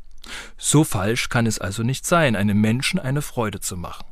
So 0.57 0.83
falsch 0.83 1.29
kann 1.29 1.45
es 1.45 1.59
also 1.59 1.83
nicht 1.83 2.05
sein, 2.05 2.35
einem 2.35 2.59
Menschen 2.59 2.99
eine 2.99 3.21
Freude 3.21 3.59
zu 3.59 3.77
machen. 3.77 4.05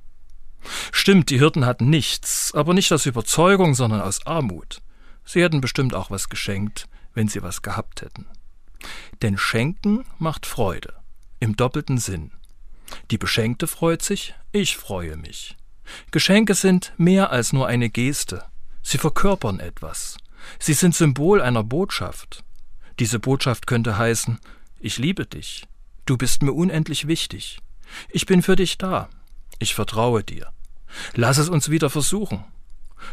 Stimmt, 0.92 1.32
die 1.32 1.40
Hirten 1.40 1.66
hatten 1.66 1.90
nichts, 1.90 2.54
aber 2.54 2.74
nicht 2.76 2.92
aus 2.92 3.06
Überzeugung, 3.08 3.74
sondern 3.74 4.02
aus 4.02 4.26
Armut. 4.28 4.82
Sie 5.26 5.42
hätten 5.42 5.62
bestimmt 5.62 5.96
auch 5.96 6.12
was 6.12 6.30
geschenkt, 6.30 6.88
wenn 7.16 7.28
sie 7.28 7.42
was 7.42 7.64
gehabt 7.64 8.02
hätten. 8.04 8.28
Denn 9.22 9.38
Schenken 9.38 10.06
macht 10.18 10.46
Freude, 10.46 10.94
im 11.40 11.56
doppelten 11.56 11.98
Sinn. 11.98 12.32
Die 13.12 13.18
Beschenkte 13.18 13.68
freut 13.68 14.02
sich, 14.02 14.34
ich 14.52 14.78
freue 14.78 15.18
mich. 15.18 15.58
Geschenke 16.12 16.54
sind 16.54 16.94
mehr 16.98 17.32
als 17.32 17.54
nur 17.54 17.68
eine 17.68 17.90
Geste. 17.90 18.46
Sie 18.82 18.98
verkörpern 18.98 19.60
etwas. 19.60 20.18
Sie 20.60 20.74
sind 20.74 20.96
Symbol 20.96 21.42
einer 21.42 21.64
Botschaft. 21.64 22.44
Diese 23.00 23.20
Botschaft 23.20 23.68
könnte 23.68 23.98
heißen, 23.98 24.40
ich 24.80 24.98
liebe 24.98 25.26
dich. 25.26 25.68
Du 26.06 26.18
bist 26.18 26.42
mir 26.42 26.54
unendlich 26.54 27.08
wichtig. 27.08 27.60
Ich 28.10 28.26
bin 28.26 28.42
für 28.42 28.56
dich 28.56 28.78
da. 28.78 29.10
Ich 29.60 29.76
vertraue 29.76 30.24
dir. 30.24 30.52
Lass 31.14 31.38
es 31.38 31.50
uns 31.50 31.70
wieder 31.70 31.90
versuchen. 31.90 32.44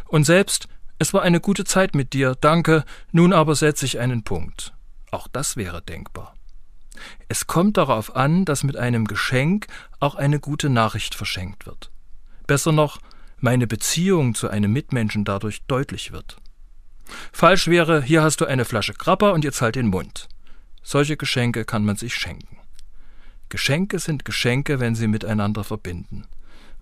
Und 0.05 0.23
selbst, 0.23 0.67
es 0.99 1.13
war 1.13 1.21
eine 1.21 1.39
gute 1.39 1.63
Zeit 1.63 1.93
mit 1.93 2.13
dir, 2.13 2.35
danke, 2.39 2.85
nun 3.11 3.33
aber 3.33 3.55
setze 3.55 3.85
ich 3.85 3.99
einen 3.99 4.23
Punkt. 4.23 4.73
Auch 5.11 5.27
das 5.27 5.55
wäre 5.55 5.81
denkbar. 5.81 6.35
Es 7.27 7.47
kommt 7.47 7.77
darauf 7.77 8.15
an, 8.15 8.45
dass 8.45 8.63
mit 8.63 8.75
einem 8.75 9.05
Geschenk 9.05 9.67
auch 9.99 10.15
eine 10.15 10.39
gute 10.39 10.69
Nachricht 10.69 11.15
verschenkt 11.15 11.65
wird. 11.65 11.91
Besser 12.47 12.71
noch, 12.71 12.99
meine 13.39 13.67
Beziehung 13.67 14.33
zu 14.33 14.49
einem 14.49 14.73
Mitmenschen 14.73 15.25
dadurch 15.25 15.63
deutlich 15.67 16.11
wird. 16.11 16.37
Falsch 17.31 17.67
wäre, 17.67 18.01
hier 18.01 18.23
hast 18.23 18.41
du 18.41 18.45
eine 18.45 18.65
Flasche 18.65 18.93
Krabber 18.93 19.33
und 19.33 19.43
jetzt 19.43 19.61
halt 19.61 19.75
den 19.75 19.87
Mund. 19.87 20.27
Solche 20.83 21.17
Geschenke 21.17 21.65
kann 21.65 21.85
man 21.85 21.97
sich 21.97 22.15
schenken. 22.15 22.57
Geschenke 23.49 23.99
sind 23.99 24.25
Geschenke, 24.25 24.79
wenn 24.79 24.95
sie 24.95 25.07
miteinander 25.07 25.63
verbinden. 25.63 26.25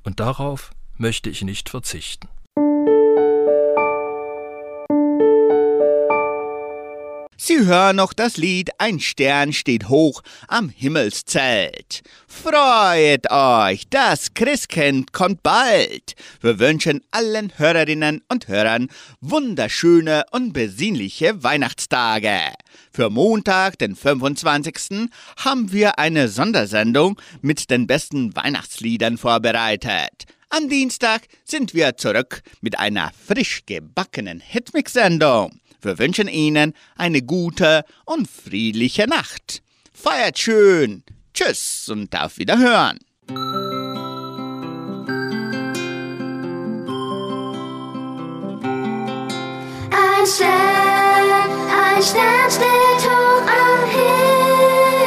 Und 0.04 0.20
darauf 0.20 0.72
möchte 0.98 1.30
ich 1.30 1.42
nicht 1.44 1.70
verzichten. 1.70 2.28
Sie 7.38 7.66
hören 7.66 7.98
noch 7.98 8.14
das 8.14 8.38
Lied 8.38 8.70
Ein 8.78 9.02
Stern 9.02 9.52
steht 9.52 9.90
hoch 9.90 10.22
am 10.48 10.70
Himmelszelt. 10.70 12.02
Freut 12.28 13.30
euch, 13.30 13.84
das 13.90 14.34
Christkind 14.34 15.12
kommt 15.12 15.44
bald. 15.44 16.16
Wir 16.40 16.60
wünschen 16.60 17.02
allen 17.12 17.52
Hörerinnen 17.58 18.24
und 18.30 18.48
Hörern 18.48 18.88
wunderschöne 19.20 20.24
und 20.32 20.54
besinnliche 20.54 21.44
Weihnachtstage. 21.44 22.40
Für 22.92 23.10
Montag, 23.10 23.80
den 23.80 23.98
25. 23.98 25.10
haben 25.38 25.74
wir 25.74 26.00
eine 26.00 26.30
Sondersendung 26.30 27.20
mit 27.42 27.70
den 27.70 27.86
besten 27.86 28.34
Weihnachtsliedern 28.36 29.18
vorbereitet. 29.18 30.24
Am 30.50 30.70
Dienstag 30.70 31.24
sind 31.44 31.74
wir 31.74 31.98
zurück 31.98 32.42
mit 32.62 32.80
einer 32.80 33.12
frisch 33.28 33.64
gebackenen 33.66 34.40
Hitmix-Sendung. 34.40 35.60
Wir 35.86 36.00
wünschen 36.00 36.28
Ihnen 36.28 36.74
eine 36.98 37.22
gute 37.22 37.86
und 38.06 38.28
friedliche 38.28 39.06
Nacht. 39.08 39.62
Feiert 39.94 40.40
schön. 40.40 41.04
Tschüss 41.34 41.88
und 41.90 42.20
auf 42.20 42.40
Wiederhören. 42.40 42.98
Ein 43.28 43.46
Stern, 50.26 51.30
ein 51.70 52.02
Stern 52.02 52.50
steht 52.50 53.04
hoch 53.08 53.46
am 53.46 53.82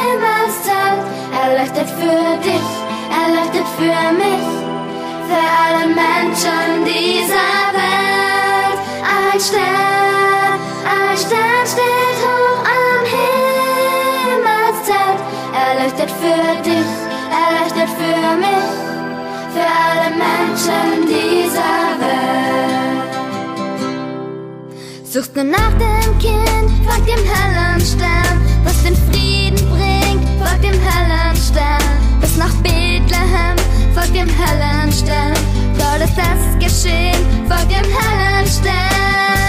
Himmelszelt. 0.07 1.03
Er 1.33 1.49
leuchtet 1.59 1.89
für 1.89 2.23
dich, 2.41 2.69
er 3.11 3.27
leuchtet 3.35 3.67
für 3.77 4.01
mich, 4.13 4.47
für 5.27 5.45
alle 5.61 5.87
Menschen 5.87 6.85
dieser 6.85 7.49
Welt. 7.73 7.98
Er 16.09 16.15
leuchtet 16.15 16.21
für 16.21 16.63
dich, 16.63 16.91
er 17.29 17.49
leuchtet 17.59 17.89
für 17.97 18.37
mich, 18.37 18.69
für 19.53 19.67
alle 19.85 20.09
Menschen 20.15 21.07
dieser 21.07 21.83
Welt. 22.01 23.11
Suchst 25.03 25.35
nur 25.35 25.45
nach 25.45 25.73
dem 25.73 26.17
Kind, 26.17 26.71
folg 26.85 27.05
dem 27.05 27.23
hellen 27.23 27.81
Stern, 27.81 28.41
was 28.63 28.83
den 28.83 28.95
Frieden 28.95 29.69
bringt, 29.69 30.25
folg 30.39 30.61
dem 30.61 30.79
hellen 30.79 31.35
Stern. 31.35 31.83
Bis 32.21 32.37
nach 32.37 32.53
Bethlehem, 32.63 33.57
folg 33.93 34.11
dem 34.13 34.29
hellen 34.29 34.91
Stern. 34.91 35.33
Dort 35.77 36.01
ist 36.03 36.17
es 36.17 36.57
geschehen, 36.63 37.23
folg 37.47 37.67
dem 37.69 37.85
hellen 37.85 38.47
Stern. 38.47 39.48